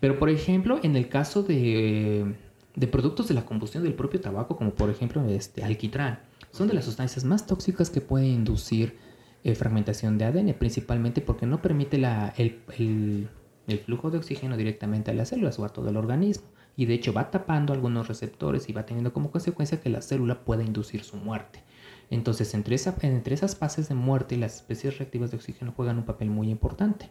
Pero, 0.00 0.18
por 0.18 0.28
ejemplo, 0.28 0.80
en 0.82 0.96
el 0.96 1.08
caso 1.08 1.44
de, 1.44 2.34
de, 2.74 2.86
productos 2.88 3.28
de 3.28 3.34
la 3.34 3.46
combustión 3.46 3.84
del 3.84 3.94
propio 3.94 4.20
tabaco, 4.20 4.56
como 4.56 4.72
por 4.72 4.90
ejemplo 4.90 5.24
este 5.28 5.62
alquitrán, 5.62 6.18
son 6.50 6.66
de 6.66 6.74
las 6.74 6.84
sustancias 6.84 7.24
más 7.24 7.46
tóxicas 7.46 7.90
que 7.90 8.00
pueden 8.00 8.30
inducir 8.30 8.96
eh, 9.44 9.54
fragmentación 9.54 10.18
de 10.18 10.24
ADN, 10.24 10.54
principalmente 10.54 11.20
porque 11.20 11.46
no 11.46 11.62
permite 11.62 11.98
la, 11.98 12.34
el, 12.38 12.58
el, 12.76 13.28
el 13.68 13.78
flujo 13.78 14.10
de 14.10 14.18
oxígeno 14.18 14.56
directamente 14.56 15.12
a 15.12 15.14
las 15.14 15.28
células 15.28 15.60
o 15.60 15.64
a 15.64 15.68
todo 15.68 15.90
el 15.90 15.96
organismo 15.96 16.53
y 16.76 16.86
de 16.86 16.94
hecho 16.94 17.12
va 17.12 17.30
tapando 17.30 17.72
algunos 17.72 18.08
receptores 18.08 18.68
y 18.68 18.72
va 18.72 18.86
teniendo 18.86 19.12
como 19.12 19.30
consecuencia 19.30 19.80
que 19.80 19.90
la 19.90 20.02
célula 20.02 20.44
pueda 20.44 20.62
inducir 20.62 21.04
su 21.04 21.16
muerte. 21.16 21.62
Entonces, 22.10 22.52
entre, 22.54 22.76
entre 23.02 23.34
esas 23.34 23.56
fases 23.56 23.88
de 23.88 23.94
muerte, 23.94 24.36
las 24.36 24.56
especies 24.56 24.98
reactivas 24.98 25.30
de 25.30 25.36
oxígeno 25.36 25.72
juegan 25.72 25.98
un 25.98 26.04
papel 26.04 26.30
muy 26.30 26.50
importante. 26.50 27.10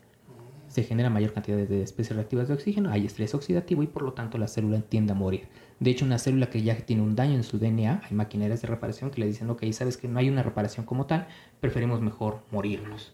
Se 0.67 0.83
genera 0.83 1.09
mayor 1.09 1.33
cantidad 1.33 1.57
de 1.57 1.83
especies 1.83 2.15
reactivas 2.15 2.47
de 2.47 2.55
oxígeno, 2.55 2.89
hay 2.89 3.05
estrés 3.05 3.35
oxidativo 3.35 3.83
y 3.83 3.87
por 3.87 4.01
lo 4.01 4.13
tanto 4.13 4.37
la 4.37 4.47
célula 4.47 4.81
tiende 4.81 5.11
a 5.11 5.15
morir. 5.15 5.47
De 5.79 5.91
hecho, 5.91 6.05
una 6.05 6.17
célula 6.17 6.49
que 6.49 6.63
ya 6.63 6.75
tiene 6.77 7.03
un 7.03 7.15
daño 7.15 7.35
en 7.35 7.43
su 7.43 7.59
DNA, 7.59 8.01
hay 8.03 8.15
maquinarias 8.15 8.61
de 8.61 8.67
reparación 8.67 9.11
que 9.11 9.19
le 9.19 9.27
dicen, 9.27 9.49
ok, 9.49 9.63
sabes 9.71 9.97
que 9.97 10.07
no 10.07 10.17
hay 10.17 10.29
una 10.29 10.41
reparación 10.41 10.85
como 10.85 11.05
tal, 11.05 11.27
preferimos 11.59 12.01
mejor 12.01 12.39
morirnos. 12.49 13.13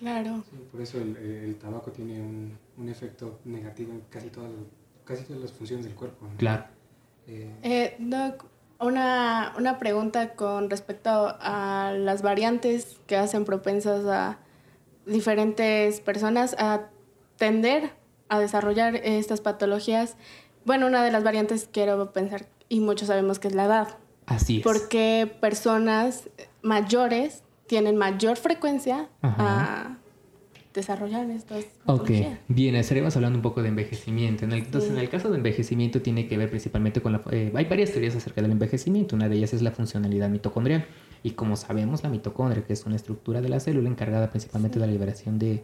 Claro. 0.00 0.42
por 0.72 0.80
eso 0.80 0.98
el, 0.98 1.56
tabaco 1.60 1.90
tiene 1.92 2.22
un, 2.22 2.56
un, 2.78 2.88
efecto 2.88 3.38
negativo 3.44 3.92
en 3.92 4.00
casi 4.08 4.30
todo 4.30 4.46
el 4.46 4.54
casi 5.10 5.24
todas 5.24 5.42
las 5.42 5.52
funciones 5.52 5.84
del 5.84 5.94
cuerpo. 5.94 6.26
Claro. 6.38 6.64
Eh, 7.26 7.50
eh, 7.62 7.96
Doc, 7.98 8.44
una, 8.78 9.52
una 9.58 9.78
pregunta 9.78 10.34
con 10.34 10.70
respecto 10.70 11.36
a 11.40 11.92
las 11.96 12.22
variantes 12.22 12.98
que 13.06 13.16
hacen 13.16 13.44
propensas 13.44 14.06
a 14.06 14.38
diferentes 15.06 16.00
personas 16.00 16.54
a 16.58 16.88
tender 17.36 17.92
a 18.28 18.38
desarrollar 18.38 18.94
estas 18.96 19.40
patologías. 19.40 20.16
Bueno, 20.64 20.86
una 20.86 21.02
de 21.02 21.10
las 21.10 21.24
variantes 21.24 21.68
quiero 21.70 22.12
pensar, 22.12 22.46
y 22.68 22.80
muchos 22.80 23.08
sabemos 23.08 23.38
que 23.38 23.48
es 23.48 23.54
la 23.54 23.64
edad. 23.64 23.98
Así 24.26 24.58
es. 24.58 24.62
Porque 24.62 25.30
personas 25.40 26.30
mayores 26.62 27.42
tienen 27.66 27.96
mayor 27.96 28.36
frecuencia 28.36 29.08
a 29.22 29.96
desarrollar 30.74 31.28
estas 31.30 31.64
Ok, 31.86 32.10
bien, 32.48 32.76
estaríamos 32.76 33.16
hablando 33.16 33.38
un 33.38 33.42
poco 33.42 33.62
de 33.62 33.68
envejecimiento. 33.68 34.44
entonces, 34.44 34.90
en 34.90 34.98
el 34.98 35.08
caso 35.08 35.30
de 35.30 35.36
envejecimiento 35.36 36.00
tiene 36.00 36.28
que 36.28 36.38
ver 36.38 36.48
principalmente 36.48 37.00
con 37.00 37.12
la... 37.12 37.22
Eh, 37.32 37.52
hay 37.54 37.64
varias 37.64 37.90
teorías 37.90 38.14
acerca 38.14 38.40
del 38.40 38.52
envejecimiento. 38.52 39.16
Una 39.16 39.28
de 39.28 39.36
ellas 39.36 39.52
es 39.52 39.62
la 39.62 39.72
funcionalidad 39.72 40.28
mitocondrial. 40.28 40.86
Y 41.22 41.32
como 41.32 41.56
sabemos, 41.56 42.02
la 42.02 42.08
mitocondria, 42.08 42.64
que 42.64 42.72
es 42.72 42.86
una 42.86 42.96
estructura 42.96 43.40
de 43.40 43.48
la 43.48 43.60
célula 43.60 43.88
encargada 43.88 44.30
principalmente 44.30 44.78
de 44.78 44.86
la 44.86 44.92
liberación 44.92 45.38
de, 45.38 45.62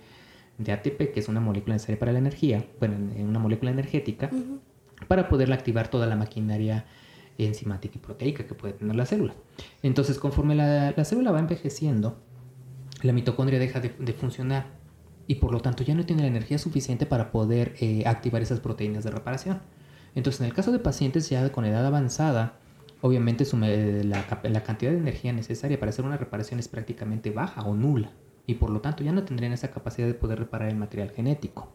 de, 0.59 0.73
ATP, 0.73 1.13
que 1.13 1.21
es 1.21 1.29
una 1.29 1.41
molécula 1.41 1.75
necesaria 1.75 1.99
para 1.99 2.13
la 2.13 2.19
energía, 2.19 2.67
bueno, 2.79 2.97
una 3.19 3.39
molécula 3.39 3.71
energética, 3.71 4.31
para 5.09 5.29
poderla 5.29 5.55
activar 5.55 5.89
toda 5.89 6.07
la 6.07 6.17
maquinaria 6.17 6.85
enzimática 7.39 7.95
y 7.97 8.01
proteica 8.01 8.47
que 8.47 8.55
puede 8.55 8.75
tener 8.75 8.97
la 8.97 9.07
célula. 9.07 9.35
Entonces, 9.83 10.19
conforme 10.19 10.55
la, 10.55 10.93
la 10.97 11.05
célula 11.05 11.31
va 11.31 11.39
envejeciendo, 11.39 12.19
la 13.03 13.13
mitocondria 13.13 13.59
deja 13.59 13.81
de, 13.81 13.91
de 13.99 14.13
funcionar 14.13 14.67
y 15.27 15.37
por 15.37 15.53
lo 15.53 15.61
tanto 15.61 15.83
ya 15.83 15.95
no 15.95 16.07
tiene 16.07 16.23
la 16.23 16.29
energía 16.29 16.59
suficiente 16.59 17.07
para 17.07 17.31
poder 17.31 17.75
eh, 17.81 18.05
activar 18.07 18.43
esas 18.43 18.61
proteínas 18.61 19.05
de 19.05 19.11
reparación. 19.11 19.61
Entonces, 20.15 20.41
en 20.41 20.47
el 20.47 20.55
caso 20.55 20.73
de 20.73 20.79
pacientes 20.79 21.29
ya 21.29 21.51
con 21.53 21.65
edad 21.65 21.85
avanzada, 21.85 22.59
obviamente 23.03 23.45
la, 24.05 24.63
cantidad 24.63 24.91
de 24.91 24.99
energía 24.99 25.33
necesaria 25.33 25.79
para 25.79 25.91
hacer 25.91 26.05
una 26.05 26.17
reparación 26.17 26.61
es 26.61 26.69
prácticamente 26.69 27.31
baja 27.31 27.63
o 27.63 27.75
nula 27.75 28.13
y 28.47 28.55
por 28.55 28.71
lo 28.71 28.81
tanto 28.81 29.05
ya 29.05 29.13
no 29.13 29.25
tendrían 29.25 29.53
esa 29.53 29.71
capacidad 29.71 30.07
de 30.07 30.15
poder 30.15 30.39
reparar 30.39 30.69
el 30.69 30.77
material 30.77 31.11
genético. 31.11 31.69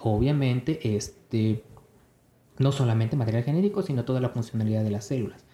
Obviamente, 0.00 0.96
este, 0.96 1.62
no 2.58 2.72
solamente 2.72 3.16
material 3.16 3.44
genético, 3.44 3.82
sino 3.82 4.04
toda 4.04 4.20
la 4.20 4.30
funcionalidad 4.30 4.82
de 4.82 4.90
las 4.90 5.04
células. 5.04 5.44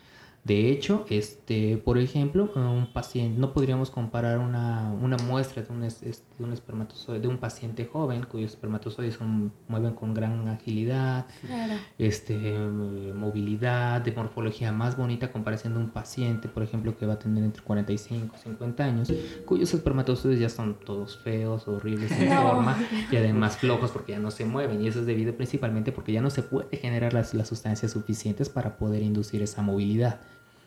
De 0.44 0.70
hecho, 0.70 1.06
este, 1.08 1.78
por 1.78 1.96
ejemplo, 1.96 2.52
un 2.54 2.92
paciente, 2.92 3.40
no 3.40 3.54
podríamos 3.54 3.90
comparar 3.90 4.38
una, 4.38 4.92
una 4.92 5.16
muestra 5.16 5.62
de 5.62 5.72
un, 5.72 5.80
de 5.80 6.44
un, 6.44 6.52
espermatozoide, 6.52 7.20
de 7.20 7.28
un 7.28 7.38
paciente 7.38 7.86
joven 7.90 8.26
cuyos 8.30 8.50
espermatozoides 8.50 9.14
se 9.14 9.24
mueven 9.68 9.94
con 9.94 10.12
gran 10.12 10.46
agilidad, 10.48 11.24
este, 11.96 12.58
movilidad, 13.14 14.02
de 14.02 14.12
morfología 14.12 14.70
más 14.70 14.98
bonita, 14.98 15.32
compareciendo 15.32 15.80
un 15.80 15.88
paciente, 15.88 16.46
por 16.48 16.62
ejemplo, 16.62 16.94
que 16.98 17.06
va 17.06 17.14
a 17.14 17.18
tener 17.18 17.42
entre 17.42 17.62
45 17.62 18.36
y 18.36 18.38
50 18.38 18.84
años, 18.84 19.12
cuyos 19.46 19.72
espermatozoides 19.72 20.40
ya 20.40 20.50
son 20.50 20.78
todos 20.78 21.16
feos, 21.16 21.66
horribles 21.68 22.12
en 22.12 22.28
forma 22.36 22.76
y 23.10 23.16
además 23.16 23.56
flojos 23.56 23.92
porque 23.92 24.12
ya 24.12 24.18
no 24.18 24.30
se 24.30 24.44
mueven. 24.44 24.82
Y 24.82 24.88
eso 24.88 25.00
es 25.00 25.06
debido 25.06 25.34
principalmente 25.34 25.90
porque 25.90 26.12
ya 26.12 26.20
no 26.20 26.28
se 26.28 26.42
puede 26.42 26.76
generar 26.76 27.14
las, 27.14 27.32
las 27.32 27.48
sustancias 27.48 27.92
suficientes 27.92 28.50
para 28.50 28.76
poder 28.76 29.00
inducir 29.00 29.40
esa 29.40 29.62
movilidad. 29.62 30.20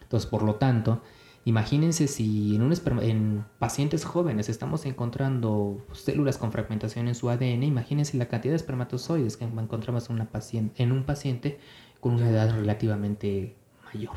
Entonces, 0.07 0.29
por 0.29 0.41
lo 0.41 0.55
tanto, 0.55 1.01
imagínense 1.43 2.07
si 2.07 2.55
en, 2.55 2.61
un 2.61 2.73
en 3.01 3.45
pacientes 3.59 4.05
jóvenes 4.05 4.47
estamos 4.47 4.85
encontrando 4.85 5.85
células 5.91 6.37
con 6.37 6.53
fragmentación 6.53 7.09
en 7.09 7.15
su 7.15 7.29
ADN, 7.29 7.63
imagínense 7.63 8.15
la 8.15 8.29
cantidad 8.29 8.53
de 8.53 8.55
espermatozoides 8.55 9.35
que 9.35 9.43
encontramos 9.43 10.09
en, 10.09 10.71
en 10.77 10.91
un 10.93 11.03
paciente 11.03 11.59
con 11.99 12.13
una 12.13 12.29
edad 12.29 12.55
relativamente 12.55 13.57
mayor. 13.93 14.15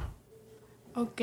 Ok, 0.94 1.22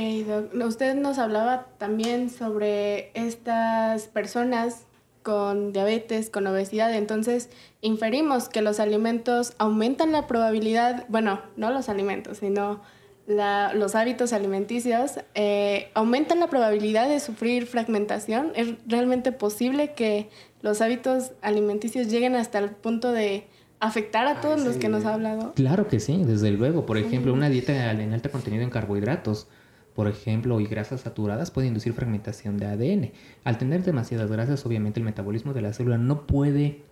Usted 0.66 0.96
nos 0.96 1.18
hablaba 1.18 1.68
también 1.78 2.30
sobre 2.30 3.12
estas 3.14 4.08
personas 4.08 4.84
con 5.24 5.72
diabetes, 5.72 6.30
con 6.30 6.46
obesidad, 6.48 6.94
entonces 6.94 7.50
inferimos 7.80 8.50
que 8.50 8.62
los 8.62 8.82
alimentos 8.82 9.54
aumentan 9.60 10.12
la 10.12 10.28
probabilidad, 10.28 11.06
bueno, 11.08 11.42
no 11.56 11.72
los 11.72 11.88
alimentos, 11.88 12.40
sino 12.40 12.82
los 13.28 13.96
hábitos 13.96 14.32
alimenticios 14.32 15.20
eh, 15.36 15.90
aumentan 15.94 16.40
la 16.40 16.48
probabilidad 16.48 17.10
de 17.10 17.20
sufrir 17.20 17.66
fragmentación. 17.66 18.52
¿Es 18.56 18.76
realmente 18.88 19.34
posible 19.34 19.94
que 19.94 20.30
los 20.62 20.82
hábitos 20.82 21.32
alimenticios 21.42 22.08
lleguen 22.08 22.36
hasta 22.36 22.60
el 22.60 22.70
punto 22.70 23.12
de 23.12 23.48
afectar 23.80 24.28
a 24.28 24.40
todos 24.40 24.63
los 24.63 24.78
que 24.78 24.88
nos 24.88 25.04
ha 25.06 25.13
hablado? 25.13 25.54
Claro 25.56 25.88
que 25.90 26.00
sí, 26.00 26.24
desde 26.24 26.52
luego. 26.52 26.86
Por 26.86 26.98
ejemplo, 26.98 27.34
una 27.34 27.50
dieta 27.50 27.92
en 27.92 28.13
alto 28.13 28.32
contenido 28.32 28.63
en 28.63 28.70
carbohidratos, 28.70 29.48
por 29.94 30.08
ejemplo, 30.08 30.62
y 30.62 30.66
grasas 30.66 31.02
saturadas 31.02 31.52
puede 31.52 31.68
inducir 31.68 31.92
fragmentación 31.92 32.58
de 32.58 32.68
ADN. 32.68 33.12
Al 33.44 33.58
tener 33.58 33.84
demasiadas 33.84 34.32
grasas, 34.32 34.66
obviamente 34.66 35.02
el 35.02 35.06
metabolismo 35.06 35.54
de 35.54 35.63
la 35.63 35.74
célula 35.74 35.98
no 35.98 36.26
puede 36.28 36.84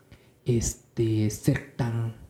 este, 0.45 1.29
ser 1.29 1.75
tan 1.77 2.24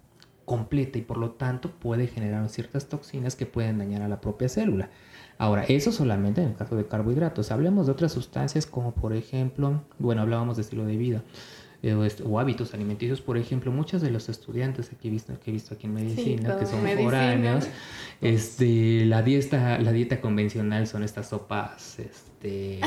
completa 0.46 0.98
y 0.98 1.02
por 1.02 1.18
lo 1.18 1.32
tanto 1.32 1.72
puede 1.72 2.08
generar 2.08 2.48
ciertas 2.50 2.88
toxinas 2.88 3.36
que 3.36 3.46
pueden 3.46 3.78
dañar 3.80 4.02
a 4.02 4.08
la 4.08 4.22
propia 4.22 4.48
célula. 4.48 4.90
Ahora, 5.38 5.66
eso 5.66 5.92
solamente 5.92 6.42
en 6.42 6.50
el 6.50 6.56
caso 6.56 6.76
de 6.76 6.88
carbohidratos. 6.88 7.52
Hablemos 7.52 7.88
de 7.88 7.92
otras 7.92 8.14
sustancias 8.14 8.66
como 8.66 8.94
por 8.94 9.14
ejemplo, 9.14 9.84
bueno, 10.00 10.22
hablábamos 10.22 10.56
de 10.56 10.62
estilo 10.62 10.86
de 10.86 10.98
vida 10.98 11.24
eh, 11.86 11.94
o, 11.94 12.40
hábitos 12.40 12.74
alimenticios, 12.74 13.22
por 13.22 13.38
ejemplo, 13.38 13.72
muchos 13.72 14.02
de 14.02 14.10
los 14.10 14.28
estudiantes 14.28 14.90
que 14.90 15.08
he 15.08 15.12
visto, 15.12 15.40
que 15.40 15.52
he 15.52 15.54
visto 15.54 15.76
aquí 15.76 15.86
en 15.86 15.94
medicina, 15.94 16.58
que 16.58 16.66
son 16.66 16.82
foráneos, 16.88 17.68
este, 18.22 19.06
la 19.06 19.22
dieta, 19.22 19.78
la 19.78 19.92
dieta 19.92 20.20
convencional 20.20 20.88
son 20.88 21.04
estas 21.04 21.30
sopas 21.30 22.00
este, 22.00 22.80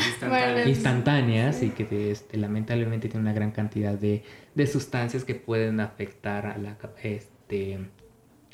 instantáneas, 0.66 1.62
y 1.62 1.70
que 1.70 2.10
este, 2.10 2.38
lamentablemente 2.38 3.08
tienen 3.08 3.26
una 3.26 3.34
gran 3.34 3.52
cantidad 3.52 3.94
de, 3.94 4.24
de 4.56 4.66
sustancias 4.66 5.24
que 5.24 5.36
pueden 5.36 5.78
afectar 5.78 6.46
a 6.46 6.58
la 6.58 6.76
este, 7.04 7.37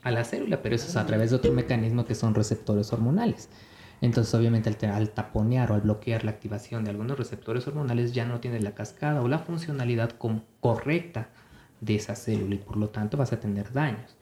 a 0.03 0.11
la 0.11 0.25
célula, 0.25 0.63
pero 0.63 0.75
eso 0.75 0.87
es 0.87 0.97
a 0.97 1.07
través 1.07 1.31
de 1.31 1.37
otro 1.37 1.53
mecanismo 1.53 2.05
que 2.05 2.15
son 2.15 2.35
receptores 2.35 2.93
hormonales. 2.93 3.49
Entonces, 4.01 4.35
obviamente, 4.35 4.69
al, 4.87 5.11
taponear 5.11 5.73
o 5.73 5.75
al 5.75 5.81
bloquear 5.81 6.25
la 6.25 6.33
activación 6.33 6.85
de 6.85 6.91
algunos 6.91 7.19
receptores 7.19 7.67
hormonales, 7.67 8.13
ya 8.13 8.27
no 8.27 8.41
tiene 8.41 8.61
la 8.61 8.75
cascada 8.75 9.23
o 9.23 9.29
la 9.29 9.39
funcionalidad 9.39 10.13
correcta 10.61 11.31
de 11.81 11.97
esa 11.97 12.15
célula 12.15 12.55
y 12.55 12.59
por 12.59 12.77
lo 12.77 12.91
tanto 12.91 13.17
vas 13.17 13.33
a 13.33 13.41
tener 13.41 13.73
daños. 13.73 14.17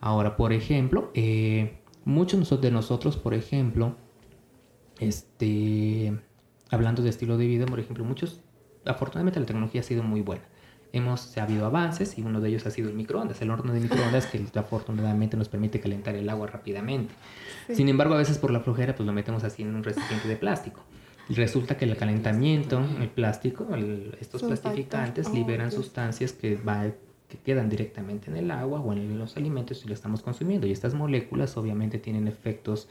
Ahora, 0.00 0.36
por 0.36 0.52
ejemplo, 0.52 1.10
eh, 1.14 1.80
muchos 2.04 2.60
de 2.60 2.70
nosotros, 2.70 3.16
por 3.18 3.34
ejemplo, 3.34 3.96
este, 4.98 6.18
hablando 6.70 7.02
de 7.02 7.10
estilo 7.10 7.36
de 7.36 7.46
vida, 7.46 7.66
por 7.66 7.80
ejemplo, 7.80 8.04
muchos, 8.04 8.40
afortunadamente 8.86 9.40
la 9.40 9.46
tecnología 9.46 9.82
ha 9.82 9.84
sido 9.84 10.02
muy 10.02 10.22
buena 10.22 10.44
hemos 10.96 11.36
ha 11.36 11.42
habido 11.42 11.66
avances 11.66 12.18
y 12.18 12.22
uno 12.22 12.40
de 12.40 12.48
ellos 12.48 12.66
ha 12.66 12.70
sido 12.70 12.88
el 12.88 12.94
microondas, 12.94 13.40
el 13.42 13.50
horno 13.50 13.72
de 13.72 13.80
microondas 13.80 14.26
que 14.26 14.44
afortunadamente 14.58 15.36
nos 15.36 15.48
permite 15.48 15.80
calentar 15.80 16.14
el 16.14 16.28
agua 16.28 16.46
rápidamente. 16.46 17.14
Sin 17.72 17.88
embargo, 17.88 18.14
a 18.14 18.18
veces 18.18 18.38
por 18.38 18.50
la 18.50 18.60
flojera 18.60 18.94
pues 18.94 19.06
lo 19.06 19.12
metemos 19.12 19.44
así 19.44 19.62
en 19.62 19.74
un 19.74 19.84
recipiente 19.84 20.28
de 20.28 20.36
plástico. 20.36 20.82
Y 21.28 21.34
resulta 21.34 21.76
que 21.76 21.84
el 21.84 21.96
calentamiento, 21.96 22.80
el 23.00 23.08
plástico, 23.08 23.66
estos 24.20 24.42
plastificantes 24.42 25.32
liberan 25.32 25.72
sustancias 25.72 26.32
que, 26.32 26.54
va, 26.54 26.84
que 27.28 27.38
quedan 27.38 27.68
directamente 27.68 28.30
en 28.30 28.36
el 28.36 28.50
agua 28.52 28.80
o 28.80 28.92
en 28.92 29.18
los 29.18 29.36
alimentos 29.36 29.84
y 29.84 29.88
lo 29.88 29.94
estamos 29.94 30.22
consumiendo. 30.22 30.68
Y 30.68 30.72
estas 30.72 30.94
moléculas 30.94 31.56
obviamente 31.56 31.98
tienen 31.98 32.28
efectos 32.28 32.88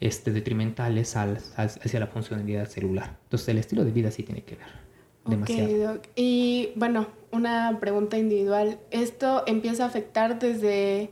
este, 0.00 0.32
detrimentales 0.32 1.16
hacia 1.16 1.98
la 1.98 2.08
funcionalidad 2.08 2.68
celular. 2.68 3.16
Entonces 3.24 3.48
el 3.48 3.58
estilo 3.58 3.84
de 3.86 3.92
vida 3.92 4.10
sí 4.10 4.22
tiene 4.22 4.42
que 4.42 4.56
ver. 4.56 4.91
Demasiado. 5.24 6.00
Y 6.16 6.72
bueno, 6.74 7.06
una 7.30 7.78
pregunta 7.80 8.18
individual. 8.18 8.78
¿Esto 8.90 9.44
empieza 9.46 9.84
a 9.84 9.86
afectar 9.86 10.38
desde 10.38 11.10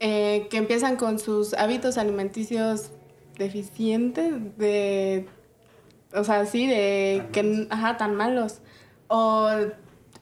eh, 0.00 0.48
que 0.50 0.56
empiezan 0.56 0.96
con 0.96 1.18
sus 1.18 1.54
hábitos 1.54 1.98
alimenticios 1.98 2.90
deficientes? 3.38 4.56
De, 4.56 5.26
o 6.14 6.24
sea, 6.24 6.46
sí, 6.46 6.66
de 6.66 7.26
que, 7.32 7.66
ajá, 7.70 7.96
tan 7.96 8.14
malos. 8.14 8.60
¿O 9.08 9.48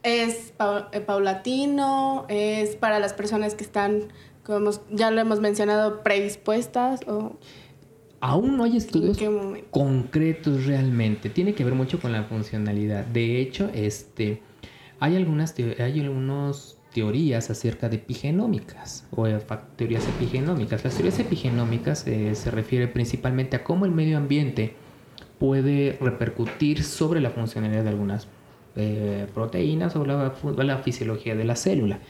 es 0.03 0.53
eh, 0.93 1.01
paulatino? 1.01 2.27
¿Es 2.29 2.77
para 2.77 2.99
las 2.99 3.15
personas 3.15 3.55
que 3.55 3.65
están, 3.65 4.09
como 4.45 4.73
ya 4.91 5.11
lo 5.11 5.21
hemos 5.21 5.41
mencionado, 5.41 6.03
predispuestas? 6.03 7.01
O... 7.07 7.37
Aún 8.21 8.59
no 8.59 8.65
hay 8.65 8.77
estudios 8.77 9.19
concretos 9.71 10.67
realmente. 10.67 11.31
Tiene 11.31 11.55
que 11.55 11.65
ver 11.65 11.75
mucho 11.75 11.99
con 12.01 12.13
la 12.13 12.25
funcionalidad. 12.25 13.07
De 13.07 13.41
hecho, 13.41 13.71
este, 13.75 14.43
hay 14.99 15.17
algunas 15.17 15.55
hay 15.59 16.01
algunos 16.01 16.77
teorías 16.93 17.51
acerca 17.51 17.89
de 17.89 17.97
epigenómicas 17.97 19.07
o 19.11 19.27
teorías 19.77 20.07
epigenómicas. 20.09 20.85
Las 20.85 20.95
teorías 20.95 21.19
epigenómicas 21.19 22.07
eh, 22.07 22.35
se 22.35 22.51
refiere 22.51 22.89
principalmente 22.89 23.57
a 23.57 23.65
cómo 23.65 23.87
el 23.87 23.93
medio 23.93 24.19
ambiente 24.19 24.75
puede 25.39 25.97
repercutir 26.01 26.83
sobre 26.85 27.21
la 27.21 27.31
funcionalidad 27.31 27.85
de 27.85 27.89
algunas 27.89 28.29
eh, 28.77 29.27
proteínas 29.33 29.97
o 29.97 30.05
la, 30.05 30.35
la, 30.59 30.79
fisiología 30.79 31.35
de 31.35 31.45
la 31.45 31.57
célula. 31.57 32.01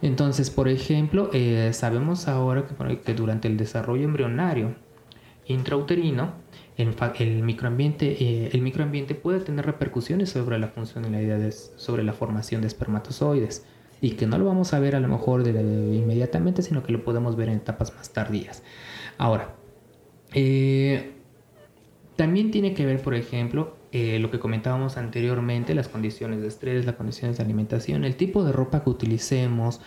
Entonces, 0.00 0.50
por 0.50 0.68
ejemplo, 0.68 1.30
eh, 1.32 1.70
sabemos 1.72 2.28
ahora 2.28 2.66
que, 2.66 3.00
que 3.00 3.14
durante 3.14 3.48
el 3.48 3.56
desarrollo 3.56 4.04
embrionario 4.04 4.76
intrauterino, 5.46 6.32
el, 6.76 7.42
microambiente, 7.42 8.22
eh, 8.22 8.50
el 8.52 8.62
microambiente 8.62 9.14
puede 9.14 9.40
tener 9.40 9.64
repercusiones 9.64 10.30
sobre 10.30 10.58
la 10.58 10.68
funcionalidad, 10.68 11.50
sobre 11.76 12.02
la 12.04 12.12
formación 12.12 12.60
de 12.60 12.66
espermatozoides 12.66 13.64
y 14.00 14.10
que 14.12 14.26
no 14.26 14.38
lo 14.38 14.44
vamos 14.44 14.74
a 14.74 14.78
ver 14.78 14.94
a 14.94 15.00
lo 15.00 15.08
mejor 15.08 15.42
de, 15.42 15.50
inmediatamente, 15.96 16.62
sino 16.62 16.82
que 16.82 16.92
lo 16.92 17.02
podemos 17.02 17.36
ver 17.36 17.48
en 17.48 17.56
etapas 17.56 17.94
más 17.94 18.12
tardías. 18.12 18.62
Ahora, 19.16 19.54
eh, 20.34 21.12
también 22.16 22.50
tiene 22.50 22.74
que 22.74 22.84
ver, 22.84 23.00
por 23.00 23.14
ejemplo, 23.14 23.76
eh, 23.92 24.18
lo 24.18 24.30
que 24.30 24.38
comentábamos 24.38 24.98
anteriormente, 24.98 25.74
las 25.74 25.88
condiciones 25.88 26.42
de 26.42 26.48
estrés, 26.48 26.84
las 26.84 26.96
condiciones 26.96 27.38
de 27.38 27.44
alimentación, 27.44 28.04
el 28.04 28.16
tipo 28.16 28.44
de 28.44 28.52
ropa 28.52 28.84
que 28.84 28.90
utilicemos, 28.90 29.80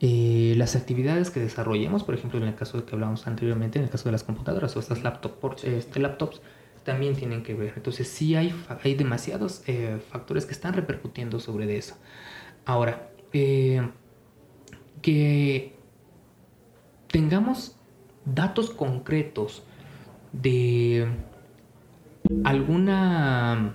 eh, 0.00 0.54
las 0.56 0.76
actividades 0.76 1.30
que 1.30 1.40
desarrollemos, 1.40 2.04
por 2.04 2.14
ejemplo, 2.14 2.38
en 2.40 2.46
el 2.46 2.54
caso 2.54 2.78
de 2.78 2.84
que 2.84 2.94
hablamos 2.94 3.26
anteriormente, 3.26 3.78
en 3.78 3.84
el 3.84 3.90
caso 3.90 4.04
de 4.04 4.12
las 4.12 4.24
computadoras 4.24 4.76
o 4.76 4.80
estas 4.80 4.98
este, 5.64 6.00
laptops, 6.00 6.40
también 6.82 7.14
tienen 7.14 7.42
que 7.42 7.54
ver. 7.54 7.74
Entonces 7.76 8.08
sí 8.08 8.34
hay, 8.34 8.54
hay 8.82 8.94
demasiados 8.94 9.62
eh, 9.66 10.00
factores 10.10 10.46
que 10.46 10.52
están 10.52 10.74
repercutiendo 10.74 11.38
sobre 11.40 11.76
eso. 11.76 11.96
Ahora, 12.66 13.10
eh, 13.32 13.88
que 15.00 15.76
tengamos 17.08 17.76
datos 18.24 18.70
concretos 18.70 19.62
de 20.32 21.06
alguna 22.42 23.74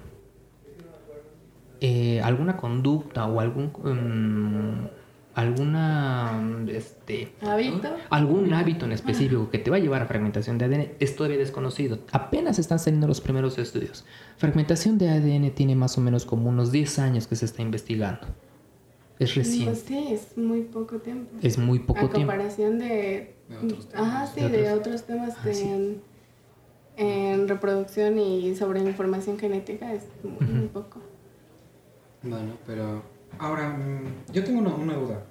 alguna 2.23 2.58
conducta 2.58 3.25
o 3.25 3.39
algún 3.39 3.71
mm, 3.71 4.98
alguna 5.39 6.65
este 6.67 7.32
hábito 7.41 7.95
algún 8.10 8.54
hábito 8.54 8.86
en 8.86 8.91
específico 8.91 9.49
que 9.49 9.58
te 9.58 9.71
va 9.71 9.78
a 9.78 9.80
llevar 9.80 10.02
a 10.02 10.06
fragmentación 10.06 10.58
de 10.58 10.65
ADN 10.65 10.88
es 10.99 11.15
todavía 11.15 11.38
desconocido. 11.38 11.99
Apenas 12.12 12.60
están 12.60 12.80
saliendo 12.80 13.08
los 13.08 13.21
primeros 13.21 13.58
estudios. 13.58 14.06
Fragmentación 14.38 14.97
de 14.97 15.10
ADN 15.10 15.52
tiene 15.52 15.75
más 15.75 15.97
o 15.97 16.02
menos 16.02 16.25
como 16.25 16.49
unos 16.49 16.71
10 16.71 16.99
años 16.99 17.28
que 17.28 17.36
se 17.38 17.45
está 17.45 17.62
investigando. 17.62 18.28
Es 19.17 19.36
reciente. 19.36 19.75
Sí 19.75 20.08
es 20.12 20.38
muy 20.38 20.62
poco 20.62 20.97
tiempo. 20.97 21.32
Es 21.41 21.58
muy 21.58 21.80
poco 21.80 22.10
tiempo. 22.10 22.32
a 22.32 22.36
comparación 22.36 22.80
de, 22.80 23.36
ajá 23.93 24.28
sí 24.28 24.41
de 24.41 24.73
otros, 24.73 25.04
temas 25.04 25.36
ah, 25.43 25.49
en, 25.49 26.02
en, 26.97 27.47
reproducción 27.47 28.19
y 28.19 28.56
sobre 28.56 28.82
información 28.82 29.39
genética 29.39 29.93
es 29.93 30.04
muy 30.23 30.67
poco. 30.67 30.99
Bueno 32.23 32.58
pero 32.65 33.04
Ahora, 33.39 33.69
mm, 33.69 34.34
yo 34.34 34.43
tengo 34.43 34.60
una, 34.60 34.93
duda. 34.93 35.23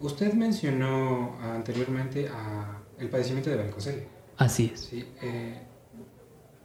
Usted 0.00 0.32
mencionó 0.32 1.36
anteriormente 1.42 2.28
a 2.28 2.78
el 2.98 3.08
padecimiento 3.08 3.50
de 3.50 3.56
varicocele. 3.56 4.06
Así 4.36 4.70
es. 4.72 4.80
Sí, 4.80 5.04
eh, 5.22 5.60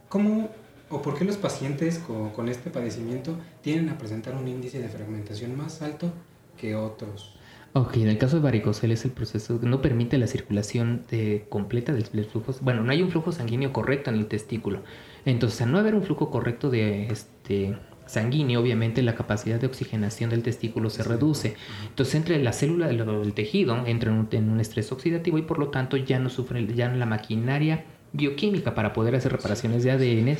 ¿Cómo 0.08 0.48
o 0.90 1.02
por 1.02 1.18
qué 1.18 1.24
los 1.24 1.36
pacientes 1.36 1.98
con, 1.98 2.30
con, 2.30 2.48
este 2.48 2.70
padecimiento 2.70 3.36
tienen 3.62 3.88
a 3.88 3.98
presentar 3.98 4.36
un 4.36 4.46
índice 4.46 4.78
de 4.78 4.88
fragmentación 4.88 5.56
más 5.56 5.82
alto 5.82 6.12
que 6.56 6.76
otros? 6.76 7.36
Ok, 7.76 7.96
en 7.96 8.08
el 8.08 8.18
caso 8.18 8.36
de 8.36 8.42
varicocele 8.42 8.94
es 8.94 9.04
el 9.04 9.10
proceso 9.10 9.58
que 9.58 9.66
no 9.66 9.82
permite 9.82 10.16
la 10.16 10.28
circulación 10.28 11.02
de, 11.10 11.46
completa 11.48 11.92
del 11.92 12.04
flujo. 12.04 12.54
Bueno, 12.60 12.84
no 12.84 12.92
hay 12.92 13.02
un 13.02 13.10
flujo 13.10 13.32
sanguíneo 13.32 13.72
correcto 13.72 14.10
en 14.10 14.16
el 14.16 14.26
testículo. 14.28 14.84
Entonces, 15.24 15.60
al 15.60 15.72
no 15.72 15.78
haber 15.78 15.96
un 15.96 16.04
flujo 16.04 16.30
correcto 16.30 16.70
de, 16.70 17.08
este, 17.08 17.76
sanguíneo, 18.06 18.60
obviamente 18.60 19.02
la 19.02 19.14
capacidad 19.14 19.60
de 19.60 19.66
oxigenación 19.66 20.30
del 20.30 20.42
testículo 20.42 20.90
se 20.90 21.02
reduce. 21.02 21.56
Entonces, 21.88 22.14
entre 22.14 22.42
la 22.42 22.52
célula 22.52 22.88
del 22.88 23.34
tejido 23.34 23.86
entra 23.86 24.12
en 24.12 24.50
un, 24.50 24.60
estrés 24.60 24.92
oxidativo 24.92 25.38
y 25.38 25.42
por 25.42 25.58
lo 25.58 25.68
tanto 25.68 25.96
ya 25.96 26.18
no 26.18 26.30
sufre, 26.30 26.66
ya 26.74 26.88
la 26.88 27.06
maquinaria 27.06 27.84
bioquímica 28.12 28.74
para 28.74 28.92
poder 28.92 29.16
hacer 29.16 29.32
reparaciones 29.32 29.82
de 29.82 29.90
ADN 29.90 30.36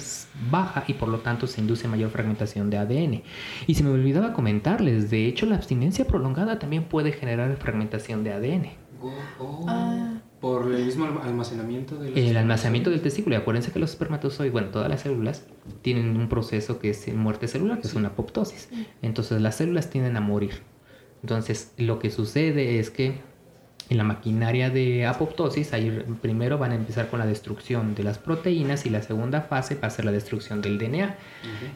baja 0.49 0.85
y 0.87 0.95
por 0.95 1.09
lo 1.09 1.19
tanto 1.19 1.49
se 1.49 1.61
induce 1.61 1.89
mayor 1.89 2.11
fragmentación 2.11 2.71
de 2.71 2.79
ADN. 2.79 3.23
Y 3.67 3.75
se 3.75 3.83
me 3.83 3.91
olvidaba 3.91 4.33
comentarles, 4.33 5.11
de 5.11 5.27
hecho 5.27 5.47
la 5.47 5.57
abstinencia 5.57 6.07
prolongada 6.07 6.59
también 6.59 6.85
puede 6.85 7.13
generar 7.13 7.57
fragmentación 7.57 8.23
de 8.23 8.33
ADN. 8.33 8.71
Ah. 9.67 10.14
Por 10.45 10.71
el 10.71 10.85
mismo 10.85 11.07
almacenamiento 11.07 11.97
del... 11.97 12.19
El 12.19 12.37
almacenamiento 12.37 12.91
del 12.91 13.01
testículo. 13.01 13.35
Y 13.35 13.39
acuérdense 13.39 13.73
que 13.73 13.79
los 13.79 13.93
espermatozoides, 13.93 14.53
bueno, 14.53 14.69
todas 14.69 14.91
las 14.91 15.01
células 15.01 15.47
tienen 15.81 16.15
un 16.19 16.29
proceso 16.29 16.79
que 16.79 16.91
es 16.91 17.15
muerte 17.15 17.49
celular, 17.49 17.81
que 17.81 17.87
es 17.87 17.95
una 17.95 18.09
apoptosis. 18.09 18.69
Entonces 19.01 19.41
las 19.41 19.55
células 19.55 19.89
tienden 19.89 20.19
a 20.19 20.21
morir. 20.21 20.61
Entonces 21.23 21.73
lo 21.79 21.99
que 21.99 22.11
sucede 22.11 22.79
es 22.79 22.91
que 22.91 23.23
en 23.89 23.97
la 23.97 24.05
maquinaria 24.05 24.69
de 24.69 25.07
apoptosis, 25.07 25.73
ahí 25.73 26.05
primero 26.21 26.59
van 26.59 26.73
a 26.73 26.75
empezar 26.75 27.09
con 27.09 27.21
la 27.21 27.27
destrucción 27.27 27.95
de 27.95 28.03
las 28.03 28.19
proteínas 28.19 28.85
y 28.85 28.91
la 28.91 29.01
segunda 29.01 29.41
fase 29.41 29.77
va 29.77 29.89
a 29.89 29.91
ser 29.91 30.05
la 30.05 30.13
destrucción 30.13 30.61
del 30.61 30.77
DNA. 30.77 31.17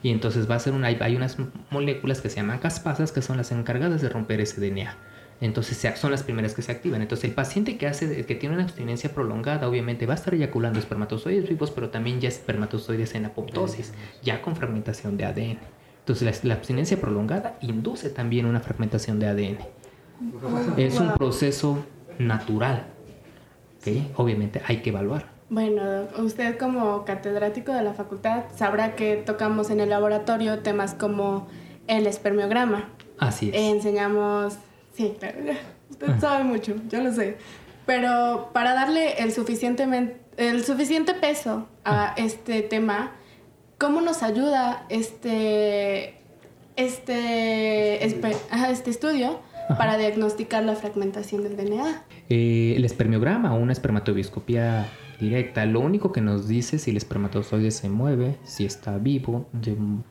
Y 0.03 0.11
entonces 0.11 0.51
va 0.51 0.57
a 0.57 0.59
ser 0.59 0.75
una, 0.75 0.89
hay 0.89 1.17
unas 1.17 1.39
moléculas 1.71 2.21
que 2.21 2.29
se 2.29 2.37
llaman 2.37 2.59
caspasas 2.59 3.13
que 3.13 3.23
son 3.23 3.39
las 3.39 3.51
encargadas 3.51 4.03
de 4.03 4.11
romper 4.11 4.43
ese 4.43 4.61
DNA. 4.61 4.95
Entonces 5.41 5.79
son 5.97 6.11
las 6.11 6.25
primeras 6.25 6.55
que 6.55 6.63
se 6.63 6.73
activan. 6.73 7.01
Entonces 7.01 7.25
el 7.25 7.35
paciente 7.35 7.77
que 7.79 7.87
hace 7.87 8.27
que 8.27 8.35
tiene 8.35 8.57
una 8.57 8.65
abstinencia 8.65 9.15
prolongada 9.15 9.69
obviamente 9.69 10.07
va 10.07 10.15
a 10.15 10.17
estar 10.17 10.35
eyaculando 10.35 10.79
espermatozoides 10.79 11.49
vivos, 11.49 11.71
pero 11.71 11.91
también 11.91 12.21
ya 12.21 12.29
espermatozoides 12.29 13.15
en 13.15 13.27
apoptosis, 13.27 13.93
ya 14.23 14.43
con 14.43 14.57
fragmentación 14.57 15.17
de 15.17 15.25
ADN. 15.25 15.59
Entonces 16.01 16.45
la, 16.45 16.55
abstinencia 16.55 17.01
prolongada 17.01 17.59
induce 17.61 18.11
también 18.11 18.47
una 18.47 18.61
fragmentación 18.61 19.21
de 19.21 19.27
ADN. 19.27 19.59
Es 20.77 20.99
un 20.99 21.13
proceso 21.15 21.85
natural 22.19 22.87
que 23.85 24.11
obviamente 24.17 24.61
hay 24.67 24.83
que 24.83 24.91
evaluar. 24.91 25.27
Bueno, 25.51 25.83
usted 26.19 26.59
como 26.59 27.05
catedrático 27.05 27.73
de 27.73 27.83
la 27.83 27.95
facultad 27.95 28.45
sabrá 28.57 28.97
que 28.97 29.17
tocamos 29.17 29.71
en 29.71 29.81
el 29.81 29.91
laboratorio 29.91 30.59
temas 30.59 30.95
como 30.95 31.47
el 31.87 32.07
espermiograma. 32.07 32.91
Así 33.19 33.49
es. 33.49 33.55
enseñamos, 33.57 34.59
sí, 34.99 35.15
claro, 35.19 35.39
usted 35.91 36.19
sabe 36.21 36.45
mucho, 36.45 36.75
yo 36.91 37.01
lo 37.01 37.13
sé. 37.13 37.37
Pero 37.87 38.51
para 38.53 38.75
darle 38.75 39.23
el, 39.23 39.33
suficientemente, 39.33 40.21
el 40.37 40.65
suficiente 40.65 41.15
peso 41.15 41.69
a 41.85 42.15
este 42.17 42.63
tema, 42.63 43.13
¿cómo 43.79 44.01
nos 44.01 44.23
ayuda 44.23 44.85
este, 44.89 46.21
este, 46.77 48.05
este 48.05 48.91
estudio 48.91 49.41
para 49.79 49.97
diagnosticar 49.97 50.65
la 50.65 50.75
fragmentación 50.75 51.45
del 51.45 51.57
DNA? 51.57 52.03
Eh, 52.29 52.75
el 52.77 52.85
espermiograma 52.85 53.55
o 53.55 53.59
una 53.59 53.73
espermatobioscopía 53.73 54.87
directa. 55.19 55.67
Lo 55.67 55.81
único 55.81 56.13
que 56.13 56.21
nos 56.21 56.49
dice 56.49 56.79
si 56.79 56.91
el 56.91 56.97
espermatozoide 56.97 57.71
se 57.71 57.89
mueve, 57.89 58.39
si 58.45 58.65
está 58.65 58.99
vivo, 58.99 59.49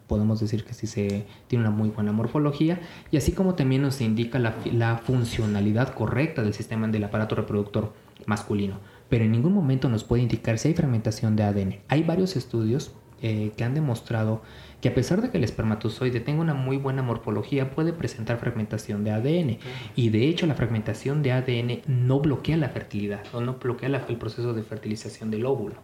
podemos 0.07 0.39
decir 0.39 0.63
que 0.63 0.73
si 0.73 0.87
se 0.87 1.25
tiene 1.47 1.65
una 1.65 1.75
muy 1.75 1.89
buena 1.89 2.11
morfología 2.11 2.79
y 3.11 3.17
así 3.17 3.31
como 3.31 3.55
también 3.55 3.81
nos 3.81 4.01
indica 4.01 4.39
la, 4.39 4.97
funcionalidad 4.97 5.93
correcta 5.93 6.41
del 6.43 6.53
sistema 6.53 6.87
del 6.87 7.03
aparato 7.03 7.35
reproductor 7.35 7.93
masculino. 8.25 8.79
Pero 9.09 9.23
en 9.23 9.31
ningún 9.31 9.53
momento 9.53 9.87
nos 9.89 10.03
puede 10.03 10.23
indicar 10.23 10.57
si 10.57 10.69
hay 10.69 10.73
fragmentación 10.73 11.35
de 11.35 11.43
ADN. 11.43 11.75
Hay 11.87 12.03
varios 12.03 12.35
estudios 12.35 12.91
eh, 13.21 13.51
que 13.55 13.63
han 13.63 13.73
demostrado 13.73 14.41
que 14.81 14.89
a 14.89 14.93
pesar 14.93 15.21
de 15.21 15.31
que 15.31 15.37
el 15.37 15.43
espermatozoide 15.43 16.19
tenga 16.19 16.41
una 16.41 16.53
muy 16.53 16.77
buena 16.77 17.01
morfología, 17.01 17.71
puede 17.71 17.93
presentar 17.93 18.37
fragmentación 18.37 19.03
de 19.03 19.11
ADN. 19.11 19.57
Y 19.95 20.09
de 20.09 20.27
hecho 20.27 20.45
la 20.45 20.55
fragmentación 20.55 21.23
de 21.23 21.31
ADN 21.31 21.81
no 21.87 22.19
bloquea 22.19 22.57
la 22.57 22.69
fertilidad 22.69 23.23
o 23.33 23.41
no 23.41 23.55
bloquea 23.55 23.89
el 24.07 24.17
proceso 24.17 24.53
de 24.53 24.63
fertilización 24.63 25.31
del 25.31 25.45
óvulo. 25.45 25.75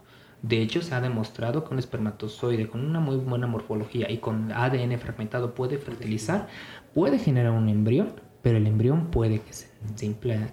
De 0.42 0.60
hecho, 0.60 0.82
se 0.82 0.94
ha 0.94 1.00
demostrado 1.00 1.64
que 1.64 1.72
un 1.72 1.78
espermatozoide 1.78 2.68
con 2.68 2.84
una 2.84 3.00
muy 3.00 3.16
buena 3.16 3.46
morfología 3.46 4.10
y 4.10 4.18
con 4.18 4.52
ADN 4.52 4.98
fragmentado 4.98 5.54
puede 5.54 5.78
fertilizar, 5.78 6.48
puede 6.92 7.18
generar 7.18 7.52
un 7.52 7.70
embrión, 7.70 8.12
pero 8.42 8.58
el 8.58 8.66
embrión 8.66 9.06
puede 9.06 9.40
que 9.40 9.54
se, 9.54 9.68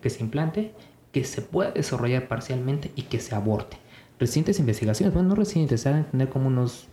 que 0.02 0.10
se 0.10 0.24
implante, 0.24 0.74
que 1.12 1.26
se 1.26 1.42
pueda 1.42 1.72
desarrollar 1.72 2.30
parcialmente 2.30 2.92
y 2.96 3.02
que 3.02 3.20
se 3.20 3.36
aborte. 3.36 3.76
Recientes 4.18 4.60
investigaciones, 4.60 5.14
bueno, 5.14 5.30
no 5.30 5.36
recientes, 5.36 5.82
se 5.82 5.90
han 5.90 6.06
tener 6.06 6.30
como 6.30 6.48
unos 6.48 6.88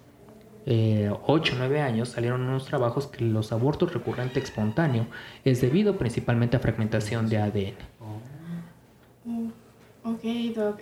eh, 0.70 1.11
8 1.26 1.54
o 1.54 1.57
9 1.57 1.81
años 1.81 2.11
salieron 2.11 2.42
unos 2.42 2.66
trabajos 2.66 3.07
que 3.07 3.24
los 3.24 3.52
abortos 3.52 3.94
recurrente 3.94 4.38
espontáneo 4.38 5.07
es 5.42 5.62
debido 5.62 5.96
principalmente 5.96 6.59
a 6.59 6.61
fragmentación 6.61 7.31
de 7.31 7.38
ADN. 7.38 7.74
Oh. 9.24 10.11
Ok, 10.11 10.22
Doc. 10.54 10.81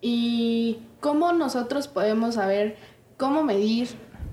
¿Y 0.00 0.78
cómo 1.00 1.34
nosotros 1.34 1.86
podemos 1.86 2.36
saber 2.36 2.78
cómo 3.18 3.42
medir 3.42 3.88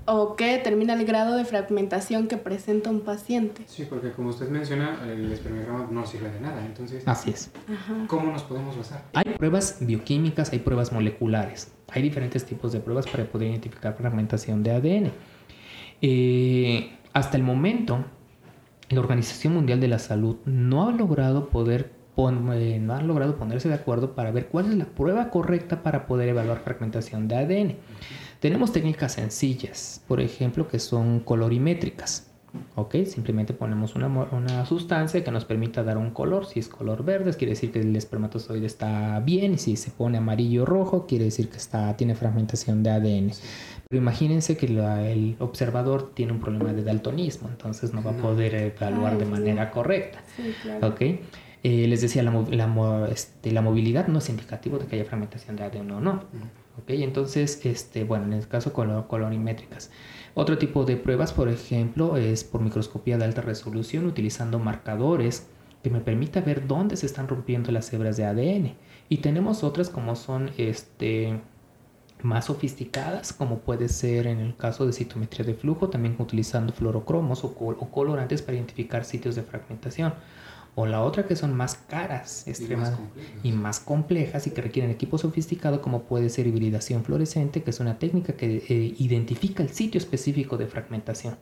o 0.06 0.36
qué 0.36 0.52
determina 0.52 0.94
el 0.94 1.04
grado 1.04 1.36
de 1.36 1.44
fragmentación 1.44 2.28
que 2.28 2.36
presenta 2.36 2.90
un 2.90 3.00
paciente? 3.00 3.62
Sí, 3.66 3.86
porque 3.88 4.12
como 4.12 4.30
usted 4.30 4.48
menciona, 4.48 5.00
el 5.06 5.32
espermiograma 5.32 5.88
no 5.90 6.06
sirve 6.06 6.30
de 6.30 6.40
nada. 6.40 6.64
Entonces, 6.64 7.06
Así 7.06 7.30
es. 7.30 7.50
¿cómo 8.06 8.32
nos 8.32 8.42
podemos 8.42 8.76
basar? 8.76 9.04
Hay 9.14 9.24
pruebas 9.36 9.78
bioquímicas, 9.80 10.52
hay 10.52 10.58
pruebas 10.58 10.92
moleculares. 10.92 11.72
Hay 11.90 12.02
diferentes 12.02 12.44
tipos 12.44 12.72
de 12.72 12.80
pruebas 12.80 13.06
para 13.06 13.24
poder 13.24 13.50
identificar 13.50 13.94
fragmentación 13.94 14.62
de 14.62 14.70
ADN. 14.72 15.12
Eh, 16.02 16.90
hasta 17.12 17.36
el 17.36 17.42
momento, 17.42 18.04
la 18.90 19.00
Organización 19.00 19.54
Mundial 19.54 19.80
de 19.80 19.88
la 19.88 19.98
Salud 19.98 20.36
no 20.44 20.88
ha 20.88 20.92
logrado 20.92 21.48
poder 21.48 22.04
eh, 22.16 22.78
no 22.80 22.94
ha 22.94 23.02
logrado 23.02 23.36
ponerse 23.36 23.68
de 23.68 23.74
acuerdo 23.74 24.14
para 24.14 24.30
ver 24.30 24.46
cuál 24.46 24.66
es 24.66 24.74
la 24.76 24.84
prueba 24.84 25.30
correcta 25.30 25.82
para 25.82 26.06
poder 26.06 26.28
evaluar 26.28 26.60
fragmentación 26.60 27.26
de 27.26 27.36
ADN. 27.36 27.76
Tenemos 28.44 28.72
técnicas 28.72 29.12
sencillas, 29.12 30.04
por 30.06 30.20
ejemplo, 30.20 30.68
que 30.68 30.78
son 30.78 31.20
colorimétricas. 31.20 32.30
¿ok? 32.74 32.96
Simplemente 33.06 33.54
ponemos 33.54 33.94
una, 33.94 34.06
una, 34.06 34.66
sustancia 34.66 35.24
que 35.24 35.30
nos 35.30 35.46
permita 35.46 35.82
dar 35.82 35.96
un 35.96 36.10
color. 36.10 36.44
Si 36.44 36.60
es 36.60 36.68
color 36.68 37.06
verde, 37.06 37.32
quiere 37.32 37.52
decir 37.54 37.72
que 37.72 37.80
el 37.80 37.96
espermatozoide 37.96 38.66
está 38.66 39.18
bien. 39.20 39.54
Y 39.54 39.56
si 39.56 39.76
se 39.76 39.90
pone 39.92 40.18
amarillo 40.18 40.64
o 40.64 40.66
rojo, 40.66 41.06
quiere 41.06 41.24
decir 41.24 41.48
que 41.48 41.56
está, 41.56 41.96
tiene 41.96 42.14
fragmentación 42.14 42.82
de 42.82 42.90
ADN. 42.90 43.30
Pero 43.88 44.02
imagínense 44.02 44.58
que 44.58 44.66
el 44.66 45.36
observador 45.38 46.12
tiene 46.12 46.32
un 46.32 46.40
problema 46.40 46.74
de 46.74 46.84
daltonismo, 46.84 47.48
entonces 47.48 47.94
no 47.94 48.02
va 48.02 48.10
a 48.10 48.16
poder 48.18 48.54
evaluar 48.56 49.16
de 49.16 49.24
manera 49.24 49.70
correcta. 49.70 50.22
¿ok? 50.82 51.00
Eh, 51.00 51.22
les 51.62 52.02
decía, 52.02 52.22
la, 52.22 52.30
la, 52.30 53.08
este, 53.10 53.52
la, 53.52 53.62
movilidad 53.62 54.08
no 54.08 54.18
es 54.18 54.28
indicativo 54.28 54.78
de 54.78 54.84
que 54.84 54.96
haya 54.96 55.06
fragmentación 55.06 55.56
de 55.56 55.64
ADN 55.64 55.90
o 55.92 56.00
no. 56.02 56.24
¿Ok? 56.78 56.90
Entonces, 56.90 57.64
este, 57.64 58.04
bueno, 58.04 58.26
en 58.26 58.32
el 58.32 58.48
caso 58.48 58.72
color, 58.72 59.06
colorimétricas. 59.06 59.90
Otro 60.34 60.58
tipo 60.58 60.84
de 60.84 60.96
pruebas, 60.96 61.32
por 61.32 61.48
ejemplo, 61.48 62.16
es 62.16 62.44
por 62.44 62.60
microscopía 62.60 63.18
de 63.18 63.24
alta 63.24 63.40
resolución 63.40 64.06
utilizando 64.06 64.58
marcadores 64.58 65.46
que 65.82 65.90
me 65.90 66.00
permita 66.00 66.40
ver 66.40 66.66
dónde 66.66 66.96
se 66.96 67.06
están 67.06 67.28
rompiendo 67.28 67.70
las 67.70 67.92
hebras 67.92 68.16
de 68.16 68.24
ADN. 68.24 68.74
Y 69.08 69.18
tenemos 69.18 69.62
otras 69.62 69.90
como 69.90 70.16
son 70.16 70.50
este, 70.56 71.40
más 72.22 72.46
sofisticadas, 72.46 73.32
como 73.32 73.58
puede 73.58 73.88
ser 73.88 74.26
en 74.26 74.40
el 74.40 74.56
caso 74.56 74.86
de 74.86 74.92
citometría 74.92 75.44
de 75.44 75.54
flujo, 75.54 75.90
también 75.90 76.16
utilizando 76.18 76.72
fluorocromos 76.72 77.44
o 77.44 77.54
colorantes 77.54 78.42
para 78.42 78.56
identificar 78.56 79.04
sitios 79.04 79.36
de 79.36 79.42
fragmentación 79.42 80.14
o 80.76 80.86
la 80.86 81.02
otra 81.02 81.26
que 81.26 81.36
son 81.36 81.54
más 81.54 81.76
caras 81.76 82.46
y 83.42 83.52
más, 83.52 83.80
complejas 83.80 84.46
y 84.46 84.50
que 84.50 84.60
requieren 84.60 84.90
equipo 84.90 85.18
sofisticado 85.18 85.80
como 85.80 86.02
puede 86.02 86.28
ser 86.30 86.46
hibridación 86.48 87.04
fluorescente, 87.04 87.62
que 87.62 87.70
es 87.70 87.78
una 87.78 87.98
técnica 87.98 88.32
que 88.32 88.64
eh, 88.68 88.94
identifica 88.98 89.62
el 89.62 89.68
sitio 89.68 89.98
específico 89.98 90.56
de 90.56 90.66
fragmentación, 90.66 91.36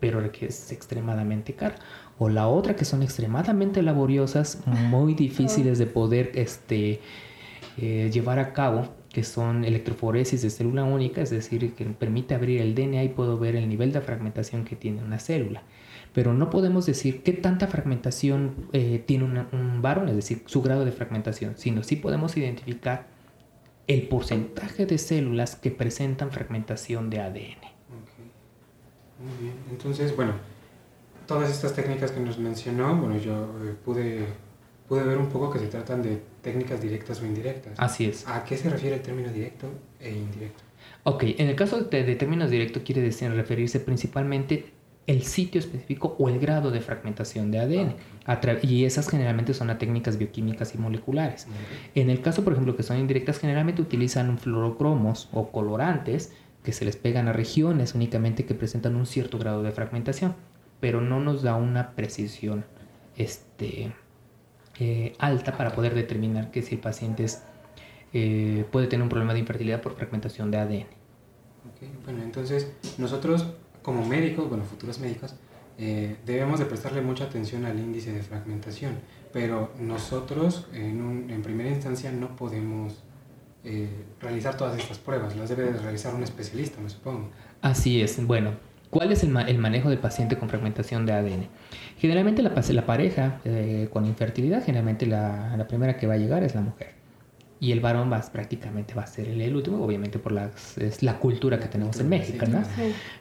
pero 0.00 0.30
que 0.32 0.46
es 0.46 0.72
extremadamente 0.72 1.54
cara. 1.54 1.76
O 2.18 2.28
la 2.28 2.48
otra 2.48 2.74
que 2.74 2.84
son 2.84 3.02
extremadamente 3.02 3.80
laboriosas, 3.82 4.58
muy 4.66 5.14
difíciles 5.26 5.78
de 5.78 5.86
poder 5.86 6.32
este, 6.34 7.00
eh, 7.78 8.10
llevar 8.12 8.40
a 8.40 8.52
cabo, 8.52 8.88
que 9.12 9.22
son 9.22 9.64
electroforesis 9.64 10.42
de 10.42 10.50
célula 10.50 10.82
única, 10.82 11.22
es 11.22 11.30
decir, 11.30 11.74
que 11.74 11.84
permite 11.84 12.34
abrir 12.34 12.60
el 12.60 12.74
DNA 12.74 13.04
y 13.04 13.08
puedo 13.10 13.38
ver 13.38 13.54
el 13.54 13.68
nivel 13.68 13.92
de 13.92 14.00
fragmentación 14.00 14.64
que 14.64 14.74
tiene 14.74 15.04
una 15.04 15.20
célula 15.20 15.62
pero 16.14 16.32
no 16.32 16.48
podemos 16.48 16.86
decir 16.86 17.24
qué 17.24 17.32
tanta 17.32 17.66
fragmentación 17.66 18.68
eh, 18.72 19.02
tiene 19.04 19.24
un 19.24 19.82
varón, 19.82 20.08
es 20.08 20.14
decir, 20.14 20.44
su 20.46 20.62
grado 20.62 20.84
de 20.84 20.92
fragmentación, 20.92 21.54
sino 21.58 21.82
sí 21.82 21.96
podemos 21.96 22.36
identificar 22.36 23.08
el 23.88 24.06
porcentaje 24.06 24.86
de 24.86 24.96
células 24.96 25.56
que 25.56 25.72
presentan 25.72 26.30
fragmentación 26.30 27.10
de 27.10 27.20
ADN. 27.20 27.74
Muy 29.18 29.36
bien, 29.40 29.54
entonces, 29.70 30.14
bueno, 30.14 30.34
todas 31.26 31.50
estas 31.50 31.74
técnicas 31.74 32.12
que 32.12 32.20
nos 32.20 32.38
mencionó, 32.38 32.96
bueno, 32.96 33.18
yo 33.18 33.52
eh, 33.64 33.74
pude, 33.84 34.26
pude 34.88 35.02
ver 35.02 35.18
un 35.18 35.28
poco 35.28 35.50
que 35.50 35.58
se 35.58 35.66
tratan 35.66 36.00
de 36.00 36.22
técnicas 36.42 36.80
directas 36.80 37.20
o 37.20 37.26
indirectas. 37.26 37.74
Así 37.76 38.06
es. 38.06 38.26
¿A 38.28 38.44
qué 38.44 38.56
se 38.56 38.70
refiere 38.70 38.96
el 38.96 39.02
término 39.02 39.32
directo 39.32 39.66
e 39.98 40.12
indirecto? 40.12 40.62
Ok, 41.02 41.24
en 41.38 41.48
el 41.48 41.56
caso 41.56 41.82
de, 41.82 42.04
de 42.04 42.14
términos 42.14 42.50
directos 42.50 42.82
quiere 42.84 43.02
decir 43.02 43.30
referirse 43.32 43.80
principalmente 43.80 44.73
el 45.06 45.22
sitio 45.22 45.58
específico 45.58 46.16
o 46.18 46.28
el 46.28 46.38
grado 46.38 46.70
de 46.70 46.80
fragmentación 46.80 47.50
de 47.50 47.58
ADN. 47.58 47.94
Y 48.62 48.84
esas 48.84 49.08
generalmente 49.08 49.52
son 49.52 49.68
las 49.68 49.78
técnicas 49.78 50.16
bioquímicas 50.16 50.74
y 50.74 50.78
moleculares. 50.78 51.46
En 51.94 52.10
el 52.10 52.20
caso, 52.20 52.42
por 52.42 52.54
ejemplo, 52.54 52.76
que 52.76 52.82
son 52.82 52.98
indirectas, 52.98 53.38
generalmente 53.38 53.82
utilizan 53.82 54.38
fluorocromos 54.38 55.28
o 55.32 55.50
colorantes 55.50 56.32
que 56.62 56.72
se 56.72 56.86
les 56.86 56.96
pegan 56.96 57.28
a 57.28 57.32
regiones 57.32 57.94
únicamente 57.94 58.46
que 58.46 58.54
presentan 58.54 58.96
un 58.96 59.04
cierto 59.04 59.38
grado 59.38 59.62
de 59.62 59.70
fragmentación, 59.70 60.34
pero 60.80 61.02
no 61.02 61.20
nos 61.20 61.42
da 61.42 61.56
una 61.56 61.90
precisión 61.90 62.64
este, 63.16 63.92
eh, 64.80 65.14
alta 65.18 65.56
para 65.56 65.74
poder 65.74 65.94
determinar 65.94 66.50
que 66.50 66.62
si 66.62 66.76
el 66.76 66.80
paciente 66.80 67.26
eh, 68.14 68.64
puede 68.72 68.86
tener 68.86 69.02
un 69.02 69.10
problema 69.10 69.34
de 69.34 69.40
infertilidad 69.40 69.82
por 69.82 69.94
fragmentación 69.94 70.50
de 70.50 70.58
ADN. 70.58 70.86
Bueno, 72.04 72.22
entonces 72.22 72.72
nosotros 72.98 73.46
como 73.84 74.04
médicos, 74.04 74.48
bueno, 74.48 74.64
futuros 74.64 74.98
médicos, 74.98 75.36
eh, 75.78 76.16
debemos 76.24 76.58
de 76.58 76.64
prestarle 76.64 77.02
mucha 77.02 77.24
atención 77.24 77.64
al 77.66 77.78
índice 77.78 78.12
de 78.12 78.22
fragmentación, 78.22 78.94
pero 79.32 79.70
nosotros 79.78 80.66
en, 80.72 81.28
en 81.28 81.42
primera 81.42 81.70
instancia 81.70 82.10
no 82.10 82.34
podemos 82.34 83.02
eh, 83.62 83.88
realizar 84.20 84.56
todas 84.56 84.78
estas 84.78 84.98
pruebas, 84.98 85.36
las 85.36 85.50
debe 85.50 85.64
de 85.64 85.78
realizar 85.78 86.14
un 86.14 86.22
especialista, 86.22 86.80
me 86.80 86.88
supongo. 86.88 87.28
Así 87.60 88.00
es, 88.00 88.24
bueno, 88.26 88.52
¿Cuál 88.94 89.10
es 89.10 89.24
el, 89.24 89.30
manejo 89.58 89.90
del 89.90 89.98
paciente 89.98 90.38
con 90.38 90.48
fragmentación 90.48 91.04
de 91.04 91.12
ADN? 91.14 91.48
Generalmente 91.98 92.44
la, 92.44 92.52
la 92.54 92.86
pareja 92.86 93.40
eh, 93.44 93.88
con 93.92 94.06
infertilidad, 94.06 94.64
generalmente 94.64 95.04
la, 95.04 95.56
la, 95.56 95.66
primera 95.66 95.96
que 95.96 96.06
va 96.06 96.14
a 96.14 96.16
llegar 96.16 96.44
es 96.44 96.54
la 96.54 96.60
mujer. 96.60 96.94
Y 97.60 97.72
el 97.72 97.80
varón 97.80 98.12
va, 98.12 98.20
prácticamente 98.20 98.94
va 98.94 99.02
a 99.02 99.06
ser 99.06 99.28
el, 99.28 99.56
último, 99.56 99.82
obviamente 99.82 100.18
por 100.18 100.32
la, 100.32 100.50
es 100.76 101.02
la 101.02 101.18
cultura 101.18 101.58
que 101.58 101.66
tenemos 101.66 101.98
en 101.98 102.08
México, 102.08 102.44
¿no? 102.46 102.62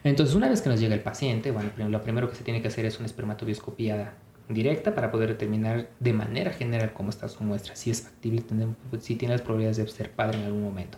Entonces, 0.04 0.36
una 0.36 0.50
vez 0.50 0.62
que 0.62 0.70
nos 0.70 0.80
llega 0.80 0.96
el 0.96 1.02
paciente, 1.02 1.52
bueno, 1.52 1.70
lo 1.78 2.02
primero 2.02 2.30
que 2.30 2.36
se 2.36 2.44
tiene 2.44 2.62
que 2.62 2.68
hacer 2.68 2.86
es 2.86 2.98
una 2.98 3.06
espermatobioscopía 3.06 4.14
directa 4.50 4.94
para 4.94 5.12
poder 5.12 5.30
determinar 5.30 5.90
de 6.00 6.14
manera 6.14 6.52
general 6.52 6.94
cómo 6.94 7.10
está 7.10 7.30
su 7.30 7.44
muestra, 7.44 7.76
si 7.76 7.92
es 7.92 8.02
factible, 8.02 8.44
si 9.00 9.16
tiene 9.16 9.34
las 9.34 9.42
probabilidades 9.42 9.78
de 9.78 9.88
ser 9.88 10.12
padre 10.12 10.40
en 10.40 10.46
algún 10.46 10.64
momento. 10.64 10.98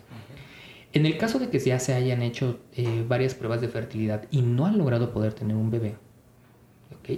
En 0.92 1.04
el 1.06 1.18
caso 1.18 1.38
de 1.38 1.48
que 1.48 1.58
ya 1.58 1.78
se 1.78 1.94
hayan 1.94 2.22
hecho 2.22 2.58
eh, 2.74 3.04
varias 3.06 3.34
pruebas 3.34 3.60
de 3.60 3.68
fertilidad 3.68 4.24
y 4.30 4.42
no 4.42 4.66
han 4.66 4.78
logrado 4.78 5.12
poder 5.12 5.34
tener 5.34 5.56
un 5.56 5.70
bebé, 5.70 5.96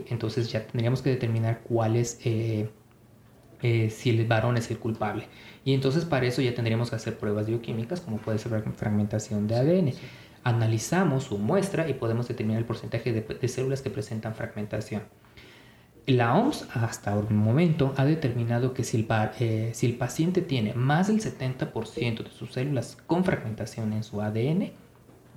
entonces 0.09 0.51
ya 0.51 0.67
tendríamos 0.67 1.03
que 1.03 1.11
determinar 1.11 1.61
cuál 1.63 1.97
es, 1.97 2.21
eh, 2.25 2.69
eh, 3.63 3.91
si 3.91 4.11
el 4.11 4.27
varón 4.27 4.57
es 4.57 4.71
el 4.71 4.79
culpable. 4.79 5.27
Y 5.65 5.75
entonces 5.75 6.05
para 6.05 6.27
eso 6.27 6.43
ya 6.43 6.55
tendríamos 6.55 6.91
que 6.91 6.97
hacer 6.97 7.19
pruebas 7.19 7.47
bioquímicas, 7.47 8.01
como 8.01 8.19
puede 8.19 8.39
ser 8.39 8.63
fragmentación 8.77 9.47
de 9.47 9.57
ADN. 9.57 9.93
Analizamos 10.45 11.25
su 11.25 11.39
muestra 11.39 11.89
y 11.89 11.95
podemos 11.95 12.29
determinar 12.29 12.61
el 12.61 12.67
porcentaje 12.67 13.13
de 13.13 13.49
células 13.49 13.83
que 13.83 13.91
presentan 13.91 14.35
fragmentación. 14.35 15.03
La 16.09 16.35
OMS 16.35 16.67
hasta 16.73 17.13
el 17.13 17.29
momento 17.29 17.93
ha 17.99 18.07
determinado 18.07 18.73
que 18.73 18.83
si 18.83 18.97
el, 18.97 19.07
eh, 19.41 19.73
si 19.75 19.85
el 19.85 19.99
paciente 19.99 20.41
tiene 20.41 20.73
más 20.73 21.09
del 21.09 21.21
70% 21.21 22.23
de 22.25 22.31
sus 22.31 22.51
células 22.51 22.97
con 23.07 23.25
fragmentación 23.25 23.93
en 23.93 24.03
su 24.03 24.23
ADN, 24.23 24.73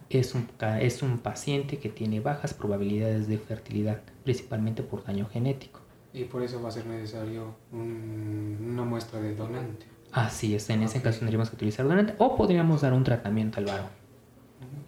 es 0.09 0.33
un, 0.33 0.47
es 0.79 1.01
un 1.03 1.17
paciente 1.17 1.77
que 1.77 1.89
tiene 1.89 2.21
bajas 2.21 2.53
probabilidades 2.53 3.27
de 3.27 3.37
fertilidad, 3.37 3.99
principalmente 4.23 4.81
por 4.81 5.03
daño 5.03 5.27
genético. 5.27 5.80
Y 6.13 6.25
por 6.25 6.43
eso 6.43 6.61
va 6.61 6.69
a 6.69 6.71
ser 6.71 6.85
necesario 6.85 7.55
una 7.71 8.83
muestra 8.83 9.21
de 9.21 9.35
donante. 9.35 9.85
Así 10.11 10.55
es, 10.55 10.69
en 10.69 10.83
ese 10.83 11.01
caso 11.01 11.19
tendríamos 11.19 11.49
que 11.49 11.55
utilizar 11.55 11.87
donante 11.87 12.15
o 12.17 12.35
podríamos 12.35 12.81
dar 12.81 12.93
un 12.93 13.03
tratamiento 13.03 13.59
al 13.59 13.65
varón. 13.65 13.87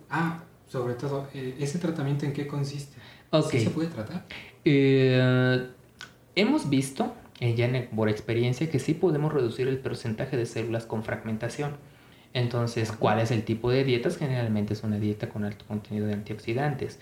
Ah, 0.09 0.43
sobre 0.67 0.95
todo, 0.95 1.27
eh, 1.33 1.55
¿ese 1.59 1.79
tratamiento 1.79 2.25
en 2.25 2.33
qué 2.33 2.45
consiste? 2.45 2.97
Okay. 3.29 3.59
¿Sí 3.59 3.65
se 3.67 3.71
puede 3.71 3.87
tratar? 3.87 4.25
Eh, 4.65 5.67
hemos 6.35 6.69
visto, 6.69 7.13
eh, 7.39 7.55
ya 7.55 7.69
por 7.95 8.09
experiencia, 8.09 8.69
que 8.69 8.79
sí 8.79 8.93
podemos 8.93 9.33
reducir 9.33 9.67
el 9.67 9.79
porcentaje 9.79 10.35
de 10.35 10.45
células 10.45 10.85
con 10.85 11.03
fragmentación. 11.03 11.77
Entonces, 12.33 12.91
¿cuál 12.91 13.19
es 13.19 13.31
el 13.31 13.43
tipo 13.43 13.71
de 13.71 13.83
dietas? 13.83 14.17
Generalmente 14.17 14.73
es 14.73 14.83
una 14.83 14.97
dieta 14.97 15.29
con 15.29 15.45
alto 15.45 15.65
contenido 15.67 16.07
de 16.07 16.13
antioxidantes. 16.13 16.99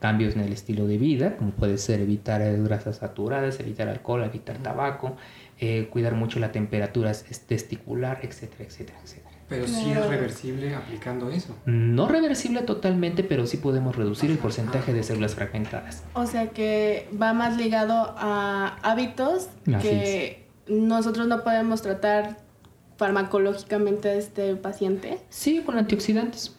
Cambios 0.00 0.34
en 0.34 0.40
el 0.40 0.52
estilo 0.52 0.86
de 0.86 0.98
vida, 0.98 1.36
como 1.36 1.50
puede 1.50 1.78
ser 1.78 2.00
evitar 2.00 2.42
grasas 2.62 2.96
saturadas, 2.96 3.60
evitar 3.60 3.88
alcohol, 3.88 4.24
evitar 4.24 4.56
tabaco, 4.58 5.16
eh, 5.58 5.88
cuidar 5.90 6.14
mucho 6.14 6.40
la 6.40 6.52
temperatura 6.52 7.12
testicular, 7.46 8.20
etcétera, 8.22 8.64
etcétera, 8.64 8.98
etcétera. 9.04 9.30
Pero 9.50 9.66
sí 9.66 9.90
es 9.90 10.06
reversible 10.06 10.74
aplicando 10.74 11.28
eso. 11.28 11.54
No 11.66 12.06
reversible 12.06 12.62
totalmente, 12.62 13.24
pero 13.24 13.46
sí 13.46 13.56
podemos 13.56 13.96
reducir 13.96 14.30
el 14.30 14.38
porcentaje 14.38 14.92
de 14.92 15.02
células 15.02 15.34
fragmentadas. 15.34 16.04
O 16.14 16.24
sea 16.26 16.50
que 16.50 17.08
va 17.20 17.34
más 17.34 17.56
ligado 17.56 18.14
a 18.16 18.78
hábitos 18.82 19.48
que 19.82 20.46
nosotros 20.68 21.26
no 21.26 21.42
podemos 21.42 21.82
tratar 21.82 22.38
farmacológicamente 22.96 24.08
a 24.10 24.14
este 24.14 24.54
paciente. 24.56 25.18
Sí, 25.30 25.62
con 25.66 25.76
antioxidantes. 25.76 26.56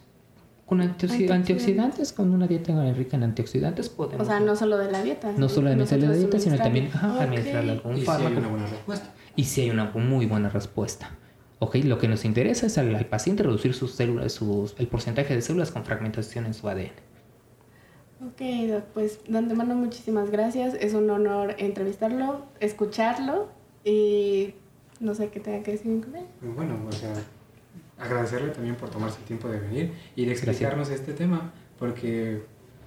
Con 0.71 0.79
antioxidantes, 0.79 2.13
con 2.13 2.34
una 2.34 2.47
dieta 2.47 2.93
rica 2.93 3.17
en 3.17 3.23
antioxidantes 3.23 3.89
podemos. 3.89 4.25
O 4.25 4.29
sea, 4.29 4.39
no 4.39 4.55
solo 4.55 4.77
de 4.77 4.89
la 4.89 5.03
dieta. 5.03 5.34
No 5.36 5.49
solo 5.49 5.69
de 5.69 5.75
la 5.75 6.13
dieta, 6.13 6.39
sino 6.39 6.55
también 6.55 6.88
ajá, 6.93 7.23
administrarle 7.23 7.73
algún 7.73 7.97
y 7.97 8.03
fármaco. 8.03 8.29
Si 8.29 8.36
hay 8.36 8.39
una 8.39 8.47
buena 8.47 8.67
respuesta. 8.67 9.13
Y 9.36 9.43
si 9.43 9.62
hay 9.62 9.69
una 9.69 9.91
muy 9.91 10.25
buena 10.27 10.47
respuesta. 10.47 11.12
Ok, 11.60 11.75
lo 11.84 11.97
que 11.97 12.07
nos 12.07 12.23
interesa 12.23 12.67
es 12.67 12.77
al, 12.77 13.05
paciente 13.07 13.43
reducir 13.43 13.73
sus 13.73 13.95
células, 13.95 14.31
sus, 14.31 14.73
el 14.79 14.88
porcentaje 14.88 15.36
de 15.36 15.41
células 15.41 15.71
con 15.71 15.84
fragmentación 15.84 16.45
en 16.45 16.53
su 16.53 16.69
ADN. 16.69 16.91
Ok, 18.27 18.81
pues 18.93 19.19
de 19.27 19.38
antemano 19.38 19.75
muchísimas 19.75 20.31
gracias. 20.31 20.73
Es 20.75 20.93
un 20.93 21.10
honor 21.10 21.53
entrevistarlo, 21.57 22.45
escucharlo 22.62 23.49
y 23.84 24.53
no 25.01 25.15
sé 25.15 25.27
qué 25.31 25.41
tenga 25.41 25.63
que 25.63 25.71
decir 25.71 25.99
con 25.99 26.15
él. 26.15 26.23
Bueno, 26.55 26.77
o 26.88 26.91
sea, 26.93 27.13
agradecerle 28.01 28.49
también 28.49 28.75
por 28.75 28.89
tomarse 28.89 29.19
el 29.19 29.25
tiempo 29.25 29.47
de 29.47 29.59
venir 29.59 29.93
y 30.15 30.25
de 30.25 30.31
explicarnos 30.31 30.89
este 30.89 31.13
tema, 31.13 31.51
porque 31.79 32.41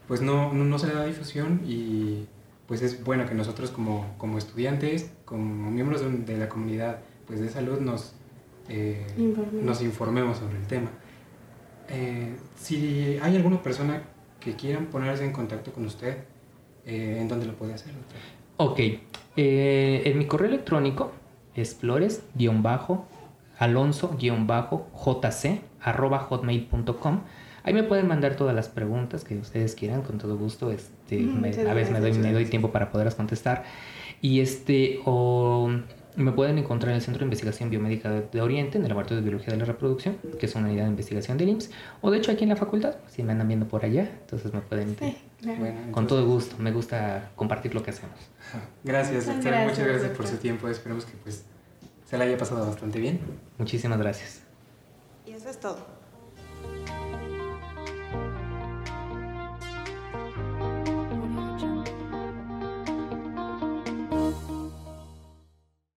pues 0.09 0.20
no, 0.20 0.53
no, 0.53 0.79
se 0.79 0.88
le 0.88 0.94
da 0.94 1.05
difusión 1.05 1.62
y 1.64 2.27
pues 2.66 2.83
es 2.83 3.03
bueno 3.05 3.27
que 3.27 3.35
nosotros 3.35 3.70
como, 3.70 4.14
como 4.18 4.38
estudiantes, 4.38 5.11
como 5.24 5.70
miembros 5.70 6.00
de, 6.00 6.11
de 6.11 6.38
la 6.38 6.48
comunidad 6.48 6.98
pues 7.27 7.40
de 7.40 7.48
salud 7.48 7.81
nos 7.81 8.14
eh, 8.68 9.07
nos 9.53 9.83
informemos 9.83 10.38
sobre 10.38 10.57
el 10.57 10.66
tema. 10.66 10.90
Eh, 11.88 12.35
si 12.57 13.18
hay 13.20 13.37
alguna 13.37 13.62
persona 13.62 14.03
que 14.40 14.55
quieran 14.55 14.87
ponerse 14.87 15.24
en 15.24 15.33
contacto 15.33 15.72
con 15.72 15.85
usted, 15.85 16.16
eh, 16.87 17.18
¿en 17.20 17.29
dónde 17.29 17.46
lo 17.46 17.55
puede 17.55 17.74
hacer? 17.74 17.92
Ok, 18.57 18.81
en 19.37 20.18
mi 20.18 20.27
correo 20.27 20.48
electrónico 20.48 21.12
es 21.55 21.74
flores-alonso-jc 21.74 23.13
hotmail.com. 26.29 27.21
Ahí 27.62 27.73
me 27.73 27.83
pueden 27.83 28.07
mandar 28.07 28.37
todas 28.37 28.55
las 28.55 28.69
preguntas 28.69 29.25
que 29.25 29.38
ustedes 29.38 29.75
quieran, 29.75 30.03
con 30.03 30.19
todo 30.19 30.37
gusto. 30.37 30.71
Este, 30.71 31.27
a 31.69 31.75
veces 31.75 31.93
me 31.93 32.01
doy, 32.01 32.12
me 32.12 32.33
doy 32.33 32.45
tiempo 32.47 32.71
para 32.71 32.90
poderlas 32.90 33.14
contestar. 33.14 33.64
Y 34.21 34.40
este, 34.40 35.01
o 35.05 35.71
me 36.17 36.33
pueden 36.33 36.59
encontrar 36.59 36.90
en 36.90 36.97
el 36.97 37.03
Centro 37.03 37.21
de 37.21 37.25
Investigación 37.25 37.71
Biomédica 37.71 38.11
de 38.11 38.40
Oriente, 38.40 38.79
en 38.79 38.85
el 38.85 38.88
Laboratorio 38.88 39.23
de 39.23 39.29
Biología 39.29 39.53
de 39.53 39.59
la 39.59 39.64
Reproducción, 39.64 40.17
que 40.38 40.47
es 40.47 40.55
una 40.55 40.69
unidad 40.69 40.85
de 40.85 40.90
investigación 40.90 41.38
del 41.38 41.49
IMSS, 41.49 41.71
o 42.03 42.11
de 42.11 42.19
hecho 42.19 42.31
aquí 42.33 42.45
en 42.45 42.51
la 42.51 42.57
facultad, 42.57 42.97
si 43.09 43.23
me 43.23 43.33
andan 43.33 43.49
viendo 43.49 43.67
por 43.67 43.85
allá, 43.85 44.11
entonces 44.21 44.53
me 44.53 44.61
pueden... 44.61 44.97
Sí, 44.99 45.17
con 45.90 46.07
todo 46.07 46.25
gusto, 46.27 46.57
me 46.59 46.73
gusta 46.73 47.31
compartir 47.35 47.75
lo 47.75 47.83
que 47.83 47.90
hacemos. 47.90 48.17
Gracias, 48.85 49.27
doctora, 49.27 49.64
muchas 49.64 49.87
gracias 49.87 50.17
por 50.17 50.27
su 50.27 50.37
tiempo, 50.37 50.69
esperemos 50.69 51.05
que 51.05 51.17
pues 51.23 51.45
se 52.14 52.18
la 52.18 52.27
haya 52.27 52.38
pasado 52.38 52.64
bastante 52.64 53.00
bien. 53.00 53.18
Muchísimas 53.59 53.98
gracias. 53.98 54.42
Y 55.27 55.33
eso 55.33 55.48
es 55.50 55.59
todo. 55.59 55.93